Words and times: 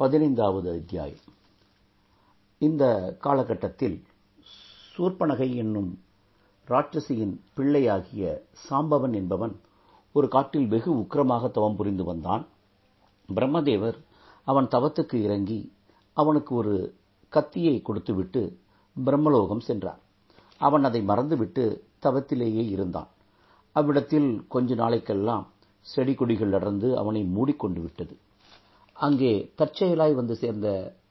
பதினைந்தாவது 0.00 0.72
அத்தியாயம். 0.72 1.24
இந்த 2.58 2.84
காலகட்டத்தில் 3.20 4.04
சூர்ப்பனகை 4.96 5.54
என்னும் 5.54 6.02
ராட்சசியின் 6.68 7.40
பிள்ளையாகிய 7.54 8.44
சாம்பவன் 8.70 9.14
என்பவன் 9.14 9.60
ஒரு 10.12 10.28
காட்டில் 10.28 10.66
வெகு 10.66 10.92
உக்கிரமாக 10.94 11.50
தவம் 11.50 11.76
புரிந்து 11.76 12.04
வந்தான். 12.04 12.46
பிரம்மதேவர் 13.34 13.98
அவன் 14.44 14.64
தவத்துக்கு 14.64 15.14
இறங்கி 15.14 15.72
அவனுக்கு 16.12 16.54
ஒரு 16.54 16.94
கத்தியை 17.28 17.82
கொடுத்துவிட்டு 17.82 18.58
பிரம்மலோகம் 19.06 19.66
சென்றார். 19.70 20.00
அவன் 20.58 20.84
அதை 20.84 21.02
மறந்துவிட்டு 21.02 21.84
தவத்திலேயே 22.02 22.68
இருந்தான். 22.68 23.08
அவ்விடத்தில் 23.72 24.46
கொஞ்ச 24.48 24.74
நாளைக்கெல்லாம் 24.74 25.44
செடி 25.80 26.14
கொடிகள் 26.14 26.52
அடர்ந்து 26.52 26.98
அவனை 26.98 27.24
மூடிக்கொண்டு 27.24 27.80
விட்டது. 27.80 28.16
அங்கே 28.98 29.52
தற்செயலாய் 29.58 30.14
வந்து 30.14 30.34
சேர்ந்த 30.36 30.68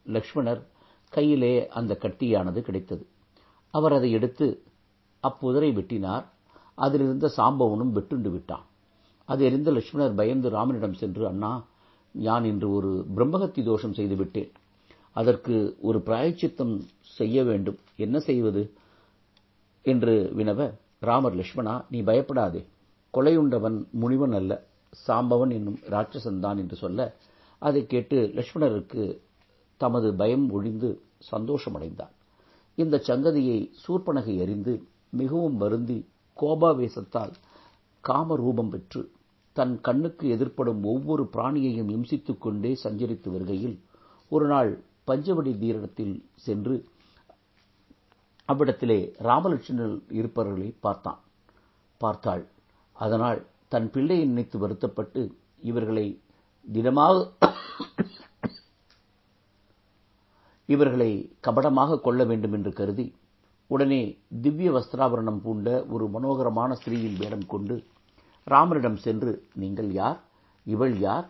லக்ஷ்மணர் 0.07 0.61
கையிலே 1.09 1.53
அந்த 1.70 1.98
கட்டியானது 2.02 2.59
கிடைத்தது. 2.61 3.03
அவர் 3.73 3.94
அதை 3.94 4.11
எடுத்து 4.11 4.48
அப்புதரை 5.23 5.70
வெட்டினார். 5.80 6.25
அதிலிருந்த 6.75 7.31
சாம்பவனும் 7.38 7.94
வெட்டுண்டு 7.94 8.30
விட்டான். 8.31 8.66
அது 9.25 9.45
எறிந்த 9.45 9.71
லட்சுமணர் 9.71 10.16
பயந்து 10.16 10.49
ராமனிடம் 10.49 10.94
சென்று 10.94 11.27
அண்ணா 11.27 11.53
நான் 12.11 12.45
இன்று 12.45 12.67
ஒரு 12.71 13.05
பிரம்மகத்தி 13.16 13.63
தோஷம் 13.63 13.94
செய்துவிட்டேன் 13.94 14.52
அதற்கு 15.11 15.77
ஒரு 15.81 15.99
பிராயச்சித்தம் 15.99 16.75
செய்ய 17.17 17.44
வேண்டும். 17.44 17.77
என்ன 17.95 18.19
செய்வது? 18.19 18.63
என்று 19.81 20.31
வினவ 20.38 20.61
ராமர் 20.99 21.35
லட்சுமணா 21.35 21.85
நீ 21.89 21.99
பயப்படாதே. 22.02 22.61
கொலையுண்டவன் 23.13 23.77
முனிவன் 23.91 24.33
அல்ல. 24.33 24.63
சாம்பவன் 25.08 25.52
என்னும் 25.52 25.80
ராட்சசன்தான் 25.89 26.58
என்று 26.58 26.75
சொல்ல 26.75 27.13
அதை 27.61 27.85
கேட்டு 27.85 28.17
லட்சுமணருக்கு 28.35 29.21
தமது 29.77 30.16
பயம் 30.16 30.49
ஒழிந்து 30.49 30.89
சந்தோஷமடைந்தார் 31.31 32.13
இந்த 32.75 33.03
சங்கதியை 33.08 33.72
சூர்பனகை 33.88 34.41
அறிந்து 34.41 34.73
மிகவும் 35.09 35.58
வருந்தி 35.58 36.08
கோபாவேசத்தால் 36.38 37.33
காமரூபம் 38.03 38.69
பெற்று 38.69 39.02
தன் 39.53 39.81
கண்ணுக்கு 39.81 40.25
எதிர்ப்படும் 40.38 40.83
ஒவ்வொரு 40.83 41.30
பிராணியையும் 41.33 41.89
இம்சித்துக் 41.89 42.38
கொண்டே 42.38 42.72
சஞ்சரித்து 42.83 43.30
வருகையில் 43.31 43.80
ஒரு 44.30 44.47
நாள் 44.47 44.72
பஞ்சவடி 45.08 45.59
தீரத்தில் 45.59 46.23
சென்று 46.35 46.75
அவ்விடத்திலே 48.50 49.13
ராமலட்சுமணர் 49.19 50.02
இருப்பவர்களை 50.09 50.75
பார்த்தான். 50.80 51.19
பார்த்தாள். 51.97 52.44
அதனால் 52.95 53.39
தன் 53.67 53.91
பிள்ளையை 53.91 54.25
நினைத்து 54.25 54.58
வருத்தப்பட்டு 54.59 55.22
இவர்களை 55.61 56.05
தினமாக 56.73 57.31
இவர்களை 60.65 61.35
கபடமாக 61.39 61.99
கொள்ள 61.99 62.23
வேண்டும் 62.23 62.53
என்று 62.53 62.73
கருதி 62.73 63.15
உடனே 63.67 64.17
திவ்ய 64.41 64.71
வஸ்திராபரணம் 64.71 65.41
பூண்ட 65.41 65.85
ஒரு 65.89 66.05
மனோகரமான 66.07 66.77
ஸ்திரீயின் 66.85 67.17
வேடம் 67.17 67.45
கொண்டு 67.47 67.83
ராமரிடம் 68.49 68.95
சென்று 68.95 69.47
நீங்கள் 69.53 69.91
யார்? 69.91 70.19
இவள் 70.65 70.97
யார்? 70.97 71.27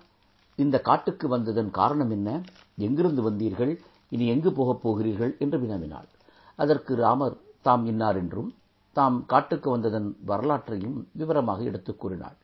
இந்த 0.56 0.80
காட்டுக்கு 0.80 1.28
வந்ததன் 1.28 1.72
காரணம் 1.72 2.10
என்ன? 2.10 2.42
எங்கிருந்து 2.78 3.32
வந்தீர்கள்? 3.32 3.78
இனி 4.10 4.28
எங்கு 4.28 4.52
போகப் 4.52 4.82
போகிறீர்கள்? 4.82 5.36
என்று 5.40 5.60
வினவினாள். 5.60 6.08
அதற்கு 6.56 6.96
ராமர் 6.96 7.38
தாம் 7.62 7.86
இன்னார் 7.86 8.16
என்றும் 8.16 8.56
தாம் 8.94 9.26
காட்டுக்கு 9.26 9.70
வந்ததன் 9.70 10.18
வரலாற்றையும் 10.26 11.08
விவரமாக 11.12 11.64
எடுத்துக் 11.64 12.00
கூறினாள். 12.00 12.36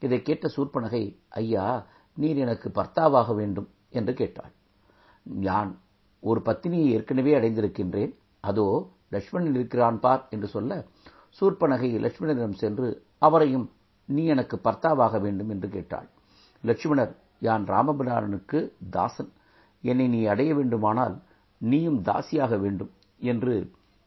இதை 0.00 0.22
கேட்ட 0.22 0.50
சூர்பனகை 0.56 1.16
ஐயா 1.28 1.86
நீர் 2.16 2.38
எனக்கு 2.44 2.68
பர்த்தாவாக 2.74 3.34
வேண்டும் 3.34 3.68
என்று 3.90 4.12
கேட்டாள். 4.14 4.52
நான் 5.46 5.70
ஒரு 6.22 6.40
பத்தினியை 6.44 6.88
ஏற்கனவே 6.96 7.32
அடைந்திருக்கின்றேன். 7.38 8.12
அதோ 8.44 8.66
லட்சுமணன் 9.08 9.54
இருக்கிறான் 9.54 9.98
பார் 9.98 10.22
என்று 10.30 10.48
சொல்ல 10.48 10.72
சூர்பனகை 11.38 11.88
லட்சுமணனிடம் 12.04 12.60
சென்று 12.62 12.88
அவரையும் 13.18 13.66
நீ 14.08 14.22
எனக்கு 14.24 14.56
பர்த்தாவாக 14.64 15.20
வேண்டும் 15.20 15.50
என்று 15.50 15.68
கேட்டாள். 15.68 16.08
லட்சுமணர் 16.64 17.14
யான் 17.40 17.64
ராமபிரானுக்கு 17.66 18.58
தாசன். 18.90 19.30
என்னை 19.84 20.06
நீ 20.08 20.20
அடைய 20.32 20.50
வேண்டுமானால் 20.54 21.16
நீயும் 21.60 21.98
தாசியாக 22.02 22.54
வேண்டும் 22.60 22.92
என்று 23.20 23.54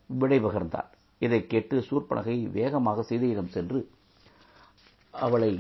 விடை 0.09 0.39
பகர்ந்தார் 0.39 0.89
இதை 1.21 1.39
கேட்டு 1.47 1.75
சூர்பனகை 1.89 2.35
வேகமாக 2.51 3.03
சீதையிடம் 3.09 3.53
சென்று 3.55 3.79
அவளை 5.13 5.51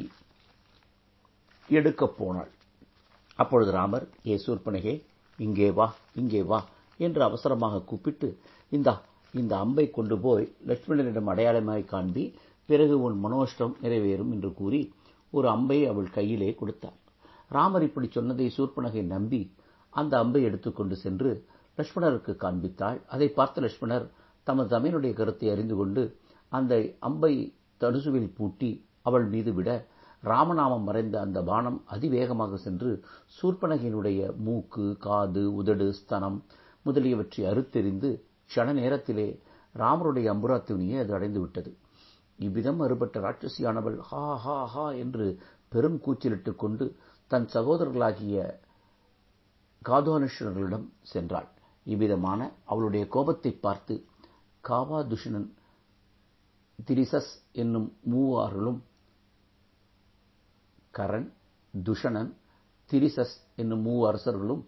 எடுக்கப் 1.69 2.17
போனாள். 2.17 2.51
அப்பொழுது 3.39 3.71
ராமர் 3.77 4.05
ஏ 4.27 4.35
சூர்பனகே 4.45 4.93
இங்கே 5.39 5.69
வா 5.77 5.87
இங்கே 6.19 6.41
வா 6.51 6.59
என்று 6.99 7.21
அவசரமாக 7.27 7.81
கூப்பிட்டு 7.89 8.27
இந்த 8.71 8.89
இந்த 9.33 9.53
அம்பை 9.63 9.85
கொண்டு 9.97 10.15
போய் 10.19 10.45
லட்சுமணனிடம் 10.69 11.29
அடையாளமாய் 11.31 11.89
காண்பி 11.91 12.23
பிறகு 12.69 12.95
உன் 13.07 13.17
மனோஷ்டம் 13.23 13.73
நிறைவேறும் 13.83 14.31
என்று 14.35 14.49
கூறி 14.59 14.79
ஒரு 15.33 15.47
அம்பை 15.55 15.77
அவள் 15.91 16.15
கையிலே 16.17 16.49
கொடுத்தார் 16.55 16.97
ராமர் 17.51 17.85
இப்படி 17.87 18.07
சொன்னதை 18.15 18.47
சூர்பனகை 18.57 19.03
நம்பி 19.13 19.41
அந்த 19.93 20.13
அம்பை 20.23 20.41
எடுத்துக்கொண்டு 20.43 20.95
சென்று 21.03 21.29
லட்சுமணருக்கு 21.77 22.33
காண்பித்தாள். 22.43 22.97
அதை 23.13 23.27
பார்த்த 23.29 23.61
லட்சுமணர் 23.61 24.05
தமது 24.47 24.67
தமையனுடைய 24.73 25.13
கருத்தை 25.19 25.47
அறிந்து 25.53 25.75
கொண்டு 25.75 26.03
அந்த 26.51 26.73
அம்பை 26.99 27.33
தடுசுவில் 27.81 28.33
பூட்டி 28.37 28.71
அவள் 29.01 29.27
மீது 29.33 29.51
விட 29.53 29.69
ராமநாமம் 30.29 30.85
மறைந்த 30.87 31.15
அந்த 31.19 31.39
பானம் 31.41 31.79
அதிவேகமாக 31.85 32.57
சென்று 32.57 32.91
சூர்பனகையினுடைய 33.37 34.21
மூக்கு 34.45 34.85
காது 34.97 35.43
உதடு 35.53 35.87
ஸ்தனம் 35.93 36.37
முதலியவற்றை 36.85 37.43
அறுத்தெறிந்து 37.45 38.09
க்ஷண 38.49 38.67
நேரத்திலே 38.73 39.27
ராமருடைய 39.75 40.27
அம்புராத்துணியை 40.33 40.97
அது 40.99 41.11
அடைந்து 41.13 41.39
விட்டது. 41.39 41.71
இவ்விதம் 42.39 42.79
அறுபட்ட 42.79 43.17
ராட்சசியானவள் 43.19 43.97
ஹா 44.09 44.23
ஹா 44.35 44.57
ஹா 44.65 44.85
என்று 45.03 45.25
பெரும் 45.71 45.99
கூச்சலிட்டுக் 46.05 46.55
கொண்டு 46.55 46.85
தன் 47.31 47.47
சகோதரர்களாகிய 47.53 48.37
காதுவனுஷர்களிடம் 49.81 50.87
சென்றாள். 51.13 51.47
இவ்விதமான 51.85 52.39
அவளுடைய 52.65 53.03
கோபத்தை 53.07 53.51
பார்த்து 53.65 53.95
காவாதுஷணன் 54.63 55.49
திரிசஸ் 56.79 57.31
என்னும் 57.53 57.89
மூவார்களும் 58.11 58.79
கரண் 60.99 61.27
துஷணன் 61.73 62.31
திரிசஸ் 62.89 63.35
என்னும் 63.61 63.83
மூ 63.85 63.93
அரசர்களும் 64.09 64.61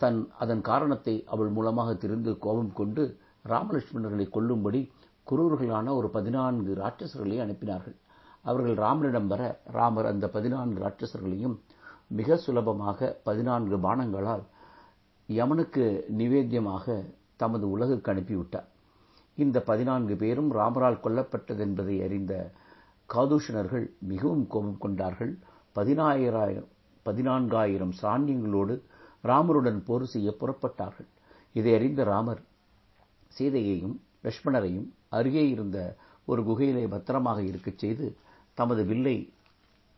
தன் 0.00 0.20
அதன் 0.42 0.62
காரணத்தை 0.70 1.14
அவள் 1.34 1.50
மூலமாக 1.56 1.90
தெரிந்து 1.94 2.32
கோபம் 2.44 2.72
கொண்டு 2.72 3.02
ராமலட்சுமணர்களை 3.44 4.26
கொல்லும்படி 4.36 4.80
குரூர்களான 5.26 5.92
ஒரு 5.98 6.08
பதினான்கு 6.16 6.72
ராட்சசர்களை 6.82 7.36
அனுப்பினார்கள். 7.44 7.96
அவர்கள் 8.44 8.76
ராமனிடம் 8.84 9.28
வர 9.32 9.42
ராமர் 9.76 10.08
அந்த 10.10 10.26
பதினான்கு 10.36 10.78
ராட்சசர்களையும் 10.84 11.56
மிக 12.18 12.36
சுலபமாக 12.36 13.08
பதினான்கு 13.28 13.76
பானங்களால் 13.86 14.44
யமனுக்கு 15.28 15.84
நிவேத்தியமாக 16.18 16.96
தமது 17.36 17.64
உலகுக்கு 17.74 18.10
அனுப்பிவிட்டார். 18.12 18.68
இந்த 19.38 19.58
பதினான்கு 19.70 20.14
பேரும் 20.16 20.50
ராமரால் 20.58 21.02
கொல்லப்பட்டது 21.04 21.62
என்பதை 21.66 21.96
அறிந்த 22.06 22.34
காதூஷணர்கள் 23.10 23.86
மிகவும் 24.10 24.46
கோபம் 24.52 24.80
கொண்டார்கள். 24.84 25.32
பதினாயிரம் 25.76 26.66
பதினான்காயிரம் 27.06 27.94
சான்யங்களோடு 28.02 28.74
ராமருடன் 29.24 29.80
போர் 29.88 30.06
செய்ய 30.14 30.28
புறப்பட்டார்கள். 30.40 31.08
இதை 31.54 31.72
அறிந்த 31.78 32.00
ராமர் 32.12 32.42
சீதையையும் 33.32 33.96
லட்சுமணரையும் 34.24 34.88
அருகே 35.18 35.44
இருந்த 35.54 35.78
ஒரு 36.28 36.40
குகையிலே 36.48 36.84
பத்திரமாக 36.94 37.38
இருக்கச் 37.50 37.82
செய்து 37.82 38.06
தமது 38.58 38.82
வில்லை 38.90 39.16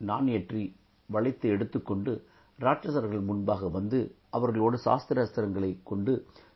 நாணேற்றி 0.01 0.63
வளைத்து 1.09 1.47
எடுத்துக்கொண்டு 1.55 2.11
ராட்சசர்கள் 2.59 3.23
முன்பாக 3.29 3.69
வந்து 3.77 3.99
அவர்களோடு 4.37 4.77
சாஸ்திர 4.85 5.23
அஸ்திரங்களை 5.25 5.71
கொண்டு 5.91 6.13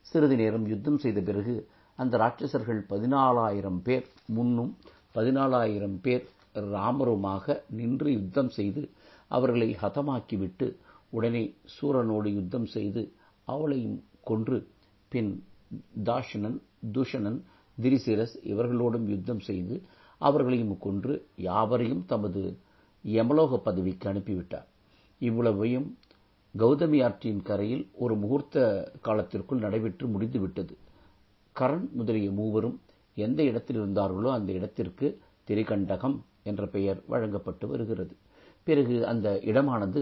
சிறிது 0.09 0.35
நேரம் 0.41 0.65
யுத்தம் 0.71 1.01
செய்த 1.03 1.19
பிறகு 1.21 1.55
அந்த 2.00 2.13
ராட்சசர்கள் 2.17 2.81
பதினாலாயிரம் 2.91 3.79
பேர் 3.88 4.05
முன்னும் 4.38 4.71
பதினாலாயிரம் 5.15 5.97
பேர் 6.05 6.25
ராமருமாக 6.55 7.63
நின்று 7.69 8.11
யுத்தம் 8.11 8.50
செய்து 8.50 8.81
அவர்களை 9.27 9.69
ஹதமாக்கிவிட்டு 9.81 10.67
உடனே 11.09 11.44
சூரனோடு 11.75 12.29
யுத்தம் 12.33 12.65
செய்து 12.65 13.01
அவளையும் 13.47 14.03
கொன்று 14.21 14.57
பின் 15.11 15.31
தாஷணன் 16.03 16.59
துஷணன் 16.94 17.39
திரிசிரஸ் 17.77 18.35
இவர்களோடும் 18.44 19.07
யுத்தம் 19.07 19.39
செய்து 19.39 19.75
அவர்களையும் 20.21 20.77
கொன்று 20.77 21.13
யாவரையும் 21.35 22.05
தமது 22.05 22.41
யமலோக 23.05 23.57
பதவிக்கு 23.57 24.05
அனுப்பிவிட்டார். 24.11 24.67
இவ்வளவையும் 25.21 25.88
கௌதமி 26.55 27.00
ஆற்றின் 27.03 27.41
கரையில் 27.41 27.89
ஒரு 27.94 28.15
முகூர்த்த 28.15 28.57
காலத்திற்குள் 29.01 29.57
நடைபெற்று 29.57 30.07
முடிந்துவிட்டது. 30.07 30.73
கரண் 31.55 31.88
முதலிய 31.91 32.31
மூவரும் 32.31 32.77
எந்த 33.17 33.44
இடத்தில் 33.44 33.75
இருந்தார்களோ 33.75 34.31
அந்த 34.31 34.51
இடத்திற்கு 34.51 35.07
திரிகண்டகம் 35.47 36.17
என்ற 36.49 36.63
பெயர் 36.75 36.99
வழங்கப்பட்டு 37.13 37.65
வருகிறது. 37.71 38.13
பிறகு 38.67 38.95
அந்த 39.11 39.27
இடமானது 39.49 40.01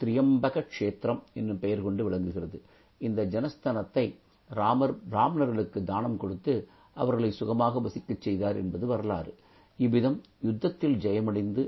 திரியம்பக 0.00 0.56
கஷேத்திரம் 0.68 1.20
என்னும் 1.38 1.60
பெயர் 1.64 1.84
கொண்டு 1.86 2.02
விளங்குகிறது. 2.06 2.58
இந்த 3.00 3.20
ஜனஸ்தானத்தை 3.34 4.06
ராமர் 4.50 4.94
பிராமணர்களுக்கு 5.10 5.80
தானம் 5.90 6.18
கொடுத்து 6.22 6.54
அவர்களை 6.96 7.30
சுகமாக 7.40 7.80
வசிக்கச் 7.80 8.24
செய்தார் 8.26 8.56
என்பது 8.62 8.86
வரலாறு. 8.86 9.32
இவ்விதம் 9.78 10.18
யுத்தத்தில் 10.48 10.96
ஜெயமடைந்து 11.04 11.62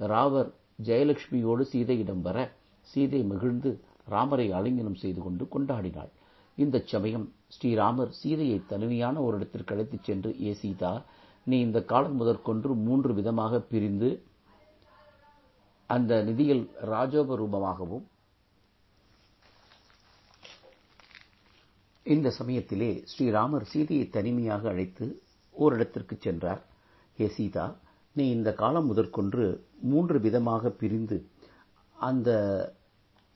ராவர் 0.00 0.50
ஜெயலட்சுமியோடு 0.88 1.64
சீதையிடம் 1.72 2.22
வர 2.26 2.38
சீதை 2.88 3.20
மகிழ்ந்து 3.32 3.70
ராமரை 4.08 4.46
அலிங்கனம் 4.58 5.00
செய்து 5.02 5.20
கொண்டு 5.22 5.44
கொண்டாடினாள். 5.54 6.10
இந்த 6.58 6.76
சமயம் 6.92 7.24
ஸ்ரீராமர் 7.54 8.12
சீதையை 8.20 8.58
தனிமையான 8.72 9.16
ஒரு 9.26 9.36
இடத்திற்கு 9.38 9.72
அழைத்துச் 9.74 10.06
சென்று 10.08 10.30
ஏ 10.48 10.52
சீதா 10.62 10.92
நீ 11.46 11.56
இந்த 11.60 11.80
காலம் 11.84 12.16
முதற்கொன்று 12.20 12.70
மூன்று 12.86 13.10
விதமாக 13.14 13.60
பிரிந்து 13.60 14.08
அந்த 15.90 16.12
நிதியில் 16.22 16.62
ராஜோப 16.92 17.36
ரூபமாகவும் 17.40 18.04
இந்த 22.06 22.28
சமயத்திலே 22.30 22.90
ஸ்ரீராமர் 23.12 23.68
சீதையை 23.72 24.06
தனிமையாக 24.08 24.68
அழைத்து 24.68 25.06
ஓரிடத்திற்கு 25.56 26.16
சென்றார். 26.18 26.62
ஹே 27.18 27.26
சீதா 27.36 27.66
நீ 28.16 28.24
இந்த 28.30 28.50
காலம் 28.52 28.88
முதற்கொன்று 28.90 29.46
மூன்று 29.82 30.20
விதமாக 30.20 30.70
பிரிந்து 30.70 31.18
அந்த 31.96 32.28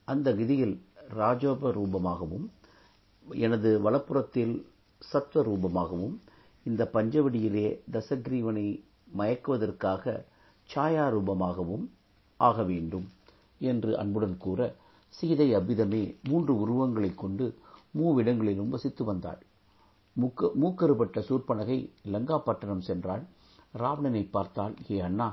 அந்த 0.08 0.28
விதியில் 0.32 0.76
ராஜோப 1.16 1.72
ரூபமாகவும் 1.78 2.46
எனது 3.24 3.70
வலப்புறத்தில் 3.82 4.54
சத்வ 5.02 5.42
ரூபமாகவும் 5.42 6.16
இந்த 6.62 6.90
பஞ்சவடியிலே 6.92 7.66
தசக்ரீவனை 7.92 8.66
மயக்குவதற்காக 9.18 10.04
சாயா 10.68 11.04
ரூபமாகவும் 11.14 11.84
ஆக 12.40 12.62
வேண்டும் 12.62 13.06
என்று 13.58 13.98
அன்புடன் 13.98 14.36
கூற 14.36 14.60
சீதை 15.08 15.54
அவ்விதமே 15.54 16.16
மூன்று 16.28 16.52
உருவங்களைக் 16.58 17.14
கொண்டு 17.14 17.46
மூவிடங்களிலும் 17.98 18.68
வசித்து 18.68 19.04
வந்தாள். 19.04 19.40
மூக்க 20.16 20.50
மூக்கறுபட்ட 20.60 21.20
சூர்பனகை 21.20 21.78
லங்காப்பட்டணம் 22.12 22.86
சென்றாள். 22.86 23.24
ராவணனை 23.72 24.22
பார்த்தால் 24.30 24.74
ஏ 24.90 25.00
அண்ணா 25.00 25.28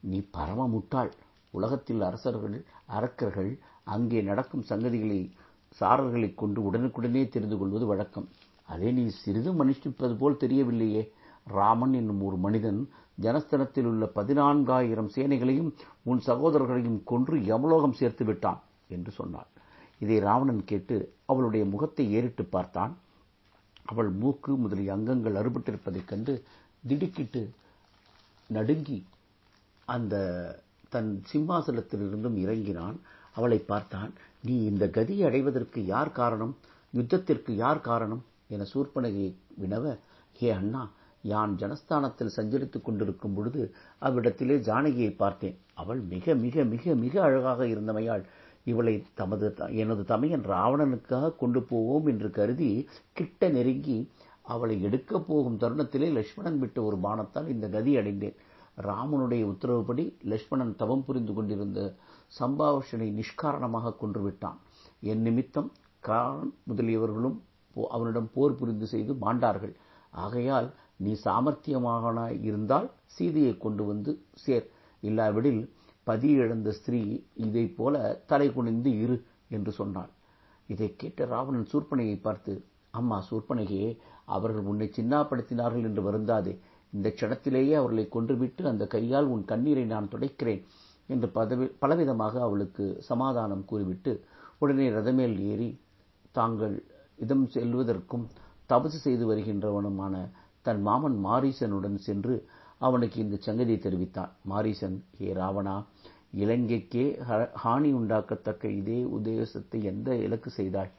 நீ 0.00 0.20
பரம 0.30 0.68
முட்டாள் 0.68 1.12
உலகத்தில் 1.50 2.00
அரசர்கள் 2.00 2.64
அரக்கர்கள் 2.86 3.50
அங்கே 3.84 4.22
நடக்கும் 4.22 4.64
சங்கதிகளை 4.68 5.20
சாரர்களைக் 5.80 6.34
கொண்டு 6.34 6.72
உடனுக்குடனே 6.72 7.28
தெரிந்து 7.28 7.58
கொள்வது 7.58 7.86
வழக்கம். 7.86 8.28
அதே 8.64 8.90
நீ 8.90 9.08
சிறிதும் 9.08 9.60
அனுஷ்டிப்பது 9.62 10.14
போல் 10.16 10.40
தெரியவில்லையே. 10.40 11.08
ராமன் 11.46 11.92
என்னும் 11.92 12.22
ஒரு 12.22 12.36
மனிதன் 12.36 12.90
ஜனஸ்தனத்தில் 13.20 13.84
உள்ள 13.84 14.04
பதினான்காயிரம் 14.14 15.10
சேனைகளையும் 15.14 15.70
உன் 16.02 16.20
சகோதரர்களையும் 16.26 17.02
கொன்று 17.04 17.36
யமலோகம் 17.38 17.92
சேர்த்து 17.92 18.24
விட்டான் 18.24 18.60
என்று 18.88 19.10
சொன்னாள். 19.10 19.46
இதை 19.98 20.18
ராவணன் 20.18 20.64
கேட்டு 20.64 21.14
அவளுடைய 21.24 21.64
முகத்தை 21.64 22.12
ஏறிட்டு 22.12 22.44
பார்த்தான். 22.44 22.96
அவள் 23.84 24.10
மூக்கு 24.10 24.52
முதலிய 24.56 24.92
அங்கங்கள் 24.92 25.34
அறுபட்டிருப்பதைக் 25.34 26.04
கண்டு 26.04 26.44
திடுக்கிட்டு 26.88 27.50
நடுங்கி 28.46 29.04
அந்த 29.84 30.14
தன் 30.88 31.22
சிம்மாசனத்திலிருந்தும் 31.32 32.36
இறங்கினான். 32.36 33.00
அவளை 33.34 33.58
பார்த்தான். 33.58 34.12
நீ 34.42 34.64
இந்த 34.64 34.86
கதியை 34.86 35.24
அடைவதற்கு 35.26 35.84
யார் 35.84 36.12
காரணம்? 36.12 36.56
யுத்தத்திற்கு 36.94 37.50
யார் 37.50 37.80
காரணம்? 37.80 38.22
என 38.54 38.66
சூர்பனகை 38.72 39.26
வினவ 39.62 39.94
ஹே 40.38 40.50
அண்ணா 40.50 40.82
யான் 41.30 41.52
ஜனஸ்தானத்தில் 41.58 42.34
சஞ்சரித்துக் 42.36 42.86
கொண்டிருக்கும் 42.86 43.34
பொழுது 43.34 43.62
அவ்விடத்திலே 44.00 44.56
ஜானகியை 44.68 45.12
பார்த்தேன். 45.16 45.56
அவள் 45.80 46.00
மிக 46.12 46.34
மிக 46.44 46.64
மிக 46.72 46.94
மிக 47.04 47.14
அழகாக 47.22 47.66
இருந்தமையால் 47.66 48.24
இவளை 48.64 48.94
தமது 49.20 49.46
எனது 49.82 50.02
தமையன் 50.04 50.44
ராவணனுக்காக 50.48 51.36
கொண்டு 51.36 51.60
போவோம் 51.62 52.06
என்று 52.06 52.28
கருதி 52.38 52.70
கிட்ட 53.12 53.48
நெருங்கி 53.48 53.96
அவளை 54.44 54.76
எடுக்கப் 54.82 55.26
போகும் 55.28 55.60
தருணத்திலே 55.60 56.08
லட்சுமணன் 56.12 56.58
விட்ட 56.58 56.78
ஒரு 56.82 56.98
பானத்தால் 57.02 57.52
இந்த 57.54 57.66
கதி 57.68 57.92
அடைந்தேன். 57.96 58.36
ராமனுடைய 58.88 59.42
உத்தரவுப்படி 59.52 60.04
லட்சுமணன் 60.22 60.76
தவம் 60.76 61.04
புரிந்து 61.06 61.32
கொண்டிருந்த 61.34 61.80
சம்பாவஷனை 62.40 63.08
நிஷ்காரணமாக 63.12 63.96
கொன்றுவிட்டான் 64.02 64.58
என் 65.10 65.20
நிமித்தம் 65.20 65.70
காரன் 66.00 66.52
முதலியவர்களும் 66.68 67.38
அவனிடம் 67.94 68.30
போர் 68.34 68.58
புரிந்து 68.60 68.86
செய்து 68.92 69.12
மாண்டார்கள். 69.24 69.74
ஆகையால் 70.12 70.68
நீ 71.04 71.12
சாமர்த்தியமாக 71.24 72.26
இருந்தால் 72.48 72.88
சீதையை 73.14 73.54
கொண்டு 73.64 73.82
வந்து 73.90 74.10
சேர். 74.44 74.66
இல்லாவிடில் 75.02 75.62
பதியிழந்த 76.06 76.70
ஸ்திரீ 76.78 77.00
இதை 77.46 77.64
போல 77.78 77.94
தலை 78.30 78.48
குனிந்து 78.56 78.90
இரு 79.04 79.16
என்று 79.56 79.72
சொன்னாள். 79.80 80.10
இதை 80.68 80.88
கேட்ட 81.00 81.24
ராவணன் 81.32 81.70
சூர்பனையை 81.72 82.16
பார்த்து 82.20 82.52
அம்மா 82.94 83.18
சூர்பனகையே 83.28 83.90
அவர்கள் 84.34 84.68
உன்னை 84.72 84.88
சின்னாப்படுத்தினார்கள் 84.96 85.86
என்று 85.88 86.02
வருந்தாதே. 86.08 86.52
இந்த 86.92 87.08
க்ஷணத்திலேயே 87.16 87.74
அவர்களை 87.80 88.04
கொன்றுவிட்டு 88.14 88.62
அந்த 88.70 88.84
கையால் 88.94 89.28
உன் 89.34 89.44
கண்ணீரை 89.50 89.84
நான் 89.92 90.10
துடைக்கிறேன் 90.12 90.62
என்று 91.08 91.28
பலவிதமாக 91.82 92.34
அவளுக்கு 92.46 92.84
சமாதானம் 93.10 93.64
கூறிவிட்டு 93.70 94.12
உடனே 94.62 94.86
ரதமேல் 94.96 95.36
ஏறி 95.52 95.70
தாங்கள் 96.38 96.76
இதம் 97.22 97.44
செல்வதற்கும் 97.54 98.24
தபசு 98.70 98.98
செய்து 99.06 99.24
வருகின்றவனுமான 99.30 100.14
தன் 100.66 100.80
மாமன் 100.82 101.18
மாரீசனுடன் 101.24 101.98
சென்று 101.98 102.34
அவனுக்கு 102.78 103.20
இந்த 103.20 103.36
சங்கதியை 103.46 103.78
தெரிவித்தான். 103.78 104.32
மாரீசன் 104.42 104.96
ஏ 105.22 105.30
ராவணா 105.32 105.76
இலங்கைக்கே 106.36 107.04
ஹானி 107.64 107.90
உண்டாக்கத்தக்க 107.92 108.64
இதே 108.80 108.98
உத்தேசத்தை 109.16 109.78
எந்த 109.82 110.16
இலக்கு 110.16 110.50
செய்தாள் 110.50 110.90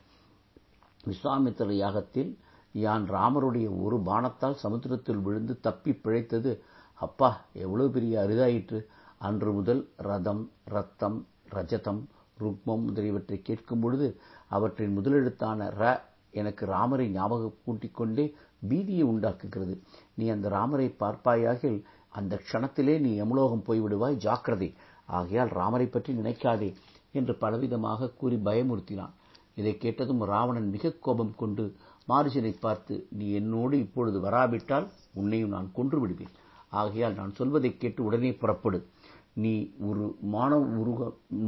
விஸ்வாமித்திர 1.04 1.72
யாகத்தில் 1.76 2.32
யான் 2.76 3.06
ராமருடைய 3.10 3.68
ஒரு 3.84 3.98
பானத்தால் 4.06 4.62
சமுத்திரத்தில் 4.64 5.22
விழுந்து 5.22 5.54
தப்பி 5.60 5.94
பிழைத்தது. 5.96 6.52
அப்பா 7.00 7.30
எவ்வளவு 7.54 7.90
பெரிய 7.92 8.14
அரிதாயிற்று. 8.22 8.80
அன்று 9.18 9.52
முதல் 9.54 9.82
ரதம் 10.08 10.44
ரத்தம் 10.66 11.20
ரஜதம் 11.52 12.02
ருக்மம் 12.38 12.84
முதலியவற்றை 12.84 13.38
கேட்கும் 13.42 13.80
பொழுது 13.80 14.08
அவற்றின் 14.48 14.96
முதலெழுத்தான 14.98 15.70
ர 15.80 15.84
எனக்கு 16.34 16.66
ராமரை 16.66 17.08
ஞாபகம் 17.10 17.58
கூட்டிக் 17.66 17.94
கொண்டே 17.94 18.26
பீதியை 18.70 19.04
உண்டாக்குகிறது. 19.04 19.76
நீ 20.16 20.28
அந்த 20.28 20.48
ராமரை 20.50 20.96
பார்ப்பாயாகில் 21.00 21.80
அந்த 22.14 22.42
க்ஷணத்திலே 22.44 23.00
நீ 23.00 23.12
யமுலோகம் 23.22 23.66
போய்விடுவாய் 23.68 24.18
ஜாக்கிரதை. 24.18 24.70
ஆகையால் 25.10 25.52
ராமரை 25.52 25.88
பற்றி 25.88 26.14
நினைக்காதே 26.14 26.70
என்று 27.12 27.34
பலவிதமாக 27.42 28.14
கூறி 28.14 28.36
பயமுறுத்தினான். 28.46 29.14
இதை 29.56 29.78
கேட்டதும் 29.78 30.22
ராவணன் 30.24 30.70
மிக 30.70 30.92
கோபம் 31.00 31.34
கொண்டு 31.36 31.64
மாரிசனை 32.08 32.54
பார்த்து 32.60 33.08
நீ 33.12 33.32
என்னோடு 33.32 33.80
இப்பொழுது 33.80 34.20
வராவிட்டால் 34.20 34.88
உன்னையும் 35.14 35.50
நான் 35.50 35.70
கொன்று 35.74 36.00
விடுவேன் 36.00 36.34
ஆகையால் 36.72 37.14
நான் 37.14 37.36
சொல்வதைக் 37.36 37.80
கேட்டு 37.80 38.04
உடனே 38.04 38.32
புறப்படு. 38.34 38.80
நீ 39.36 39.54
ஒரு 39.80 40.04
மான 40.34 40.52
உருவ 40.82 41.00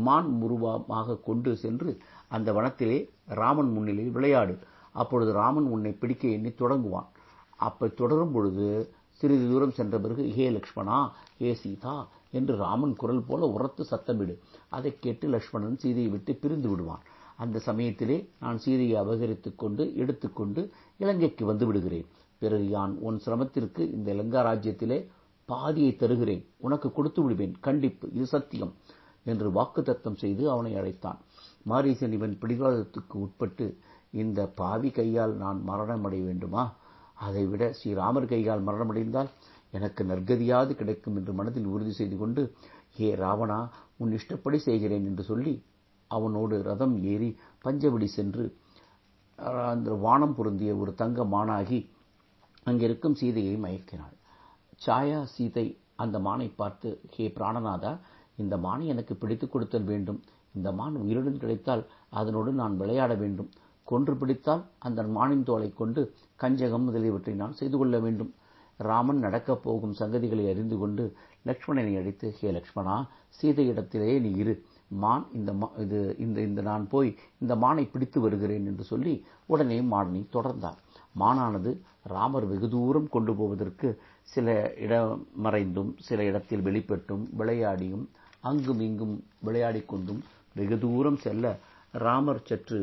மான் 0.06 0.30
உருவமாக 0.42 1.18
கொண்டு 1.18 1.56
சென்று 1.56 1.92
அந்த 2.28 2.50
வனத்திலே 2.54 2.98
ராமன் 3.34 3.72
முன்னிலையில் 3.72 4.12
விளையாடு. 4.12 4.54
அப்பொழுது 4.96 5.32
ராமன் 5.32 5.64
உன்னை 5.64 5.92
பிடிக்க 5.92 6.28
எண்ணி 6.28 6.50
தொடங்குவான். 6.50 7.06
அப்போ 7.58 7.88
தொடரும் 7.88 8.32
பொழுது 8.32 8.90
சிறிது 9.10 9.50
தூரம் 9.50 9.72
சென்ற 9.72 10.00
பிறகு 10.00 10.30
ஹே 10.30 10.50
லக்ஷ்மணா 10.50 11.10
ஹே 11.38 11.54
சீதா 11.54 12.08
என்று 12.32 12.56
ராமன் 12.56 12.96
குரல் 12.96 13.24
போல 13.28 13.46
உரத்து 13.46 13.86
சத்தமிடு. 13.92 14.40
அதைக் 14.68 15.02
கேட்டு 15.02 15.28
லக்ஷ்மணன் 15.28 15.78
சீதையை 15.78 16.12
விட்டு 16.12 16.34
பிரிந்து 16.34 16.70
விடுவான். 16.70 17.00
அந்த 17.38 17.60
சமயத்திலே 17.60 18.30
நான் 18.40 18.58
சீதையை 18.58 19.02
அபகரித்துக் 19.02 19.56
கொண்டு 19.56 19.96
எடுத்துக்கொண்டு 19.96 20.72
இலங்கைக்கு 20.98 21.46
வந்து 21.46 21.66
விடுகிறேன். 21.66 22.06
பிறகு 22.38 22.70
யான் 22.70 22.98
உன் 23.00 23.20
சிரமத்திற்கு 23.20 23.92
இந்த 23.92 24.14
இலங்கா 24.14 24.46
ராஜ்யத்திலே 24.46 25.08
பாதியை 25.46 25.96
தருகிறேன். 25.96 26.46
உனக்கு 26.58 26.92
கொடுத்து 26.92 27.24
விடுவேன். 27.24 27.56
கண்டிப்பு. 27.60 28.10
இது 28.14 28.26
சத்தியம் 28.26 28.74
என்று 29.26 29.52
வாக்கு 29.52 29.84
தத்தம் 29.84 30.16
செய்து 30.16 30.50
அவனை 30.50 30.76
அழைத்தான். 30.76 31.18
மாரீசன் 31.64 32.12
இவன் 32.12 32.38
பிடிவாதத்துக்கு 32.42 33.14
உட்பட்டு 33.14 33.78
இந்த 34.22 34.40
பாவி 34.60 34.90
கையால் 34.98 35.34
நான் 35.44 35.60
மரணமடைய 35.70 36.24
வேண்டுமா? 36.30 36.64
அதைவிட 37.26 37.64
ஸ்ரீராமர் 37.78 38.32
கையால் 38.32 38.66
மரணமடைந்தால் 38.68 39.30
எனக்கு 39.78 40.02
நற்கதியாவது 40.10 40.74
கிடைக்கும் 40.82 41.16
என்று 41.20 41.32
மனதில் 41.40 41.72
உறுதி 41.74 41.94
செய்து 42.00 42.18
கொண்டு 42.18 42.42
ஏ 43.02 43.10
ராவணா 43.24 43.60
உன் 44.02 44.14
இஷ்டப்படி 44.18 44.58
செய்கிறேன் 44.68 45.08
என்று 45.10 45.24
சொல்லி 45.30 45.54
அவனோடு 46.12 46.56
ரதம் 46.70 46.96
ஏறி 47.14 47.30
பஞ்சவடி 47.66 48.08
சென்று 48.18 48.46
அந்த 49.72 49.94
வானம் 50.06 50.36
பொருந்திய 50.38 50.74
ஒரு 50.82 50.92
தங்க 51.02 51.24
மானாகி 51.34 51.80
அங்கிருக்கும் 52.70 53.18
சீதையை 53.22 53.56
மயக்கினாள். 53.64 54.16
சாயா 54.86 55.20
சீதை 55.34 55.66
அந்த 56.04 56.18
மானை 56.28 56.48
பார்த்து 56.62 56.90
ஹே 57.16 57.26
பிராணநாதா 57.38 57.92
இந்த 58.42 58.56
மானை 58.66 58.86
எனக்கு 58.94 59.14
பிடித்துக் 59.16 59.54
கொடுத்தல் 59.54 59.90
வேண்டும். 59.92 60.20
இந்த 60.58 60.70
மான் 60.80 60.96
உயிருடன் 61.04 61.42
கிடைத்தால் 61.44 61.84
அதனோடு 62.20 62.52
நான் 62.62 62.76
விளையாட 62.82 63.14
வேண்டும். 63.24 63.50
கொன்று 63.88 64.14
பிடித்தால் 64.22 64.64
அந்த 64.88 65.04
மானின் 65.18 65.48
தோலை 65.50 65.70
கொண்டு 65.74 66.02
கஞ்சகம் 66.42 66.86
முதலியவற்றை 66.88 67.34
நான் 67.42 67.58
செய்து 67.60 67.78
கொள்ள 67.78 67.96
வேண்டும். 68.06 68.32
ராமன் 68.80 69.20
நடக்கப் 69.26 69.64
போகும் 69.66 69.98
சங்கதிகளை 70.00 70.46
அறிந்து 70.54 70.78
கொண்டு 70.80 71.04
லக்ஷ்மணனை 71.50 71.94
அழைத்து 72.00 72.28
ஹே 72.38 72.48
லக்ஷ்மணா 72.58 72.96
சீதை 73.38 73.66
இடத்திலேயே 73.74 74.16
நீ 74.26 74.32
இரு. 74.44 74.56
மான் 75.02 75.24
இந்த 75.38 75.52
இது 75.84 76.00
இந்த 76.24 76.38
இந்த 76.48 76.62
நான் 76.68 76.84
போய் 76.92 77.10
இந்த 77.44 77.54
மானை 77.64 77.84
பிடித்து 77.94 78.20
வருகிறேன் 78.26 78.68
என்று 78.72 78.84
சொல்லி 78.90 79.14
உடனே 79.54 79.78
மானை 79.94 80.22
தொடர்ந்தார் 80.36 80.80
மானானது 81.22 81.72
ராமர் 82.14 82.48
வெகு 82.52 82.68
தூரம் 82.74 83.08
கொண்டு 83.16 83.34
போவதற்கு 83.40 83.90
சில 84.34 84.48
இடம் 84.86 85.24
மறைந்தும் 85.46 85.92
சில 86.08 86.20
இடத்தில் 86.30 86.66
வெளிப்பட்டும் 86.68 87.24
விளையாடியும் 87.40 88.06
அங்கும் 88.50 88.82
இங்கும் 88.88 89.16
விளையாடி 89.48 89.82
கொண்டும் 89.94 90.22
வெகு 90.56 90.78
தூரம் 90.84 91.20
செல்ல 91.26 91.56
ராமர் 92.06 92.46
சற்று 92.50 92.82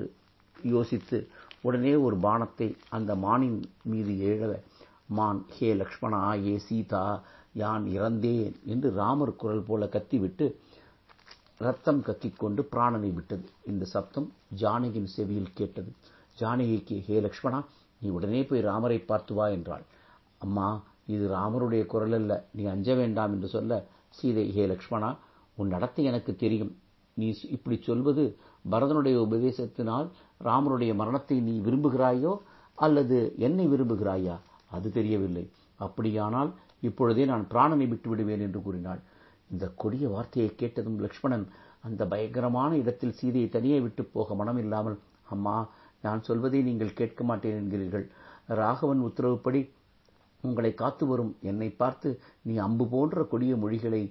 யோசித்து 0.63 1.19
உடனே 1.61 1.95
ஒரு 1.97 2.17
பானத்தை 2.17 2.69
அந்த 2.89 3.15
மானின் 3.15 3.59
மீது 3.83 4.13
ஏழ 4.31 4.51
மான் 5.19 5.41
ஹே 5.57 5.69
லக்ஷ்மணா 5.75 6.21
ஏ 6.47 6.55
சீதா 6.67 7.23
யான் 7.53 7.87
இறந்தேன் 7.87 8.55
என்று 8.65 8.91
ராமர் 8.93 9.37
குரல் 9.37 9.67
போல 9.69 9.87
கத்திவிட்டு 9.87 10.47
ரத்தம் 11.59 12.01
கத்திக்கொண்டு 12.07 12.63
பிராணனை 12.73 13.11
விட்டது. 13.15 13.45
இந்த 13.71 13.85
சப்தம் 13.85 14.29
ஜானகியின் 14.61 15.11
செவியில் 15.17 15.53
கேட்டது. 15.55 15.91
ஜானகிக்கு 16.41 16.97
ஹே 17.09 17.17
லக்ஷ்மணா 17.21 17.61
நீ 18.01 18.09
உடனே 18.09 18.41
போய் 18.45 18.61
ராமரை 18.61 18.99
பார்த்து 18.99 19.35
வா 19.35 19.49
என்றாள். 19.49 19.85
அம்மா 20.39 20.69
இது 21.07 21.25
ராமருடைய 21.35 21.87
குரல் 21.87 22.13
அல்ல. 22.13 22.33
நீ 22.53 22.65
அஞ்ச 22.65 22.95
வேண்டாம் 22.95 23.33
என்று 23.33 23.49
சொல்ல 23.49 23.87
சீதை 24.11 24.47
ஹே 24.53 24.65
லக்ஷ்மணா 24.67 25.17
உன் 25.59 25.69
நடத்தை 25.69 26.05
எனக்கு 26.05 26.37
தெரியும். 26.37 26.73
நீ 27.15 27.27
இப்படி 27.57 27.77
சொல்வது 27.89 28.25
பரதனுடைய 28.73 29.17
உபதேசத்தினால் 29.27 30.07
ராமருடைய 30.49 30.93
மரணத்தை 31.01 31.37
நீ 31.49 31.55
விரும்புகிறாயோ 31.67 32.33
அல்லது 32.79 33.19
என்னை 33.47 33.67
விரும்புகிறாயா? 33.73 34.37
அது 34.77 34.89
தெரியவில்லை. 34.99 35.45
அப்படியானால் 35.87 36.51
இப்பொழுதே 36.89 37.25
நான் 37.33 37.45
பிராணனை 37.53 37.87
விட்டு 37.89 38.09
விடுவேன் 38.11 38.45
என்று 38.47 38.61
கூறினாள். 38.63 39.01
இந்த 39.51 39.65
கொடிய 39.83 40.07
வார்த்தையை 40.15 40.51
கேட்டதும் 40.61 40.99
லக்ஷ்மணன் 41.05 41.47
அந்த 41.87 42.03
பயங்கரமான 42.13 42.71
இடத்தில் 42.83 43.17
சீதையை 43.19 43.49
தனியே 43.49 43.79
விட்டு 43.85 44.03
போக 44.15 44.35
மனமில்லாமல் 44.41 44.99
அம்மா 45.35 45.57
நான் 46.05 46.27
சொல்வதை 46.29 46.61
நீங்கள் 46.69 46.99
கேட்க 47.01 47.23
மாட்டேன் 47.25 47.59
என்கிறீர்கள். 47.61 48.07
ராகவன் 48.61 49.03
உத்தரவுப்படி 49.09 49.61
உங்களை 50.45 50.71
காத்து 50.75 51.05
வரும். 51.07 51.33
என்னை 51.51 51.69
பார்த்து 51.83 52.09
நீ 52.49 52.55
அம்பு 52.67 52.85
போன்ற 52.95 53.25
கொடிய 53.33 53.57
மொழிகளை 53.57 54.03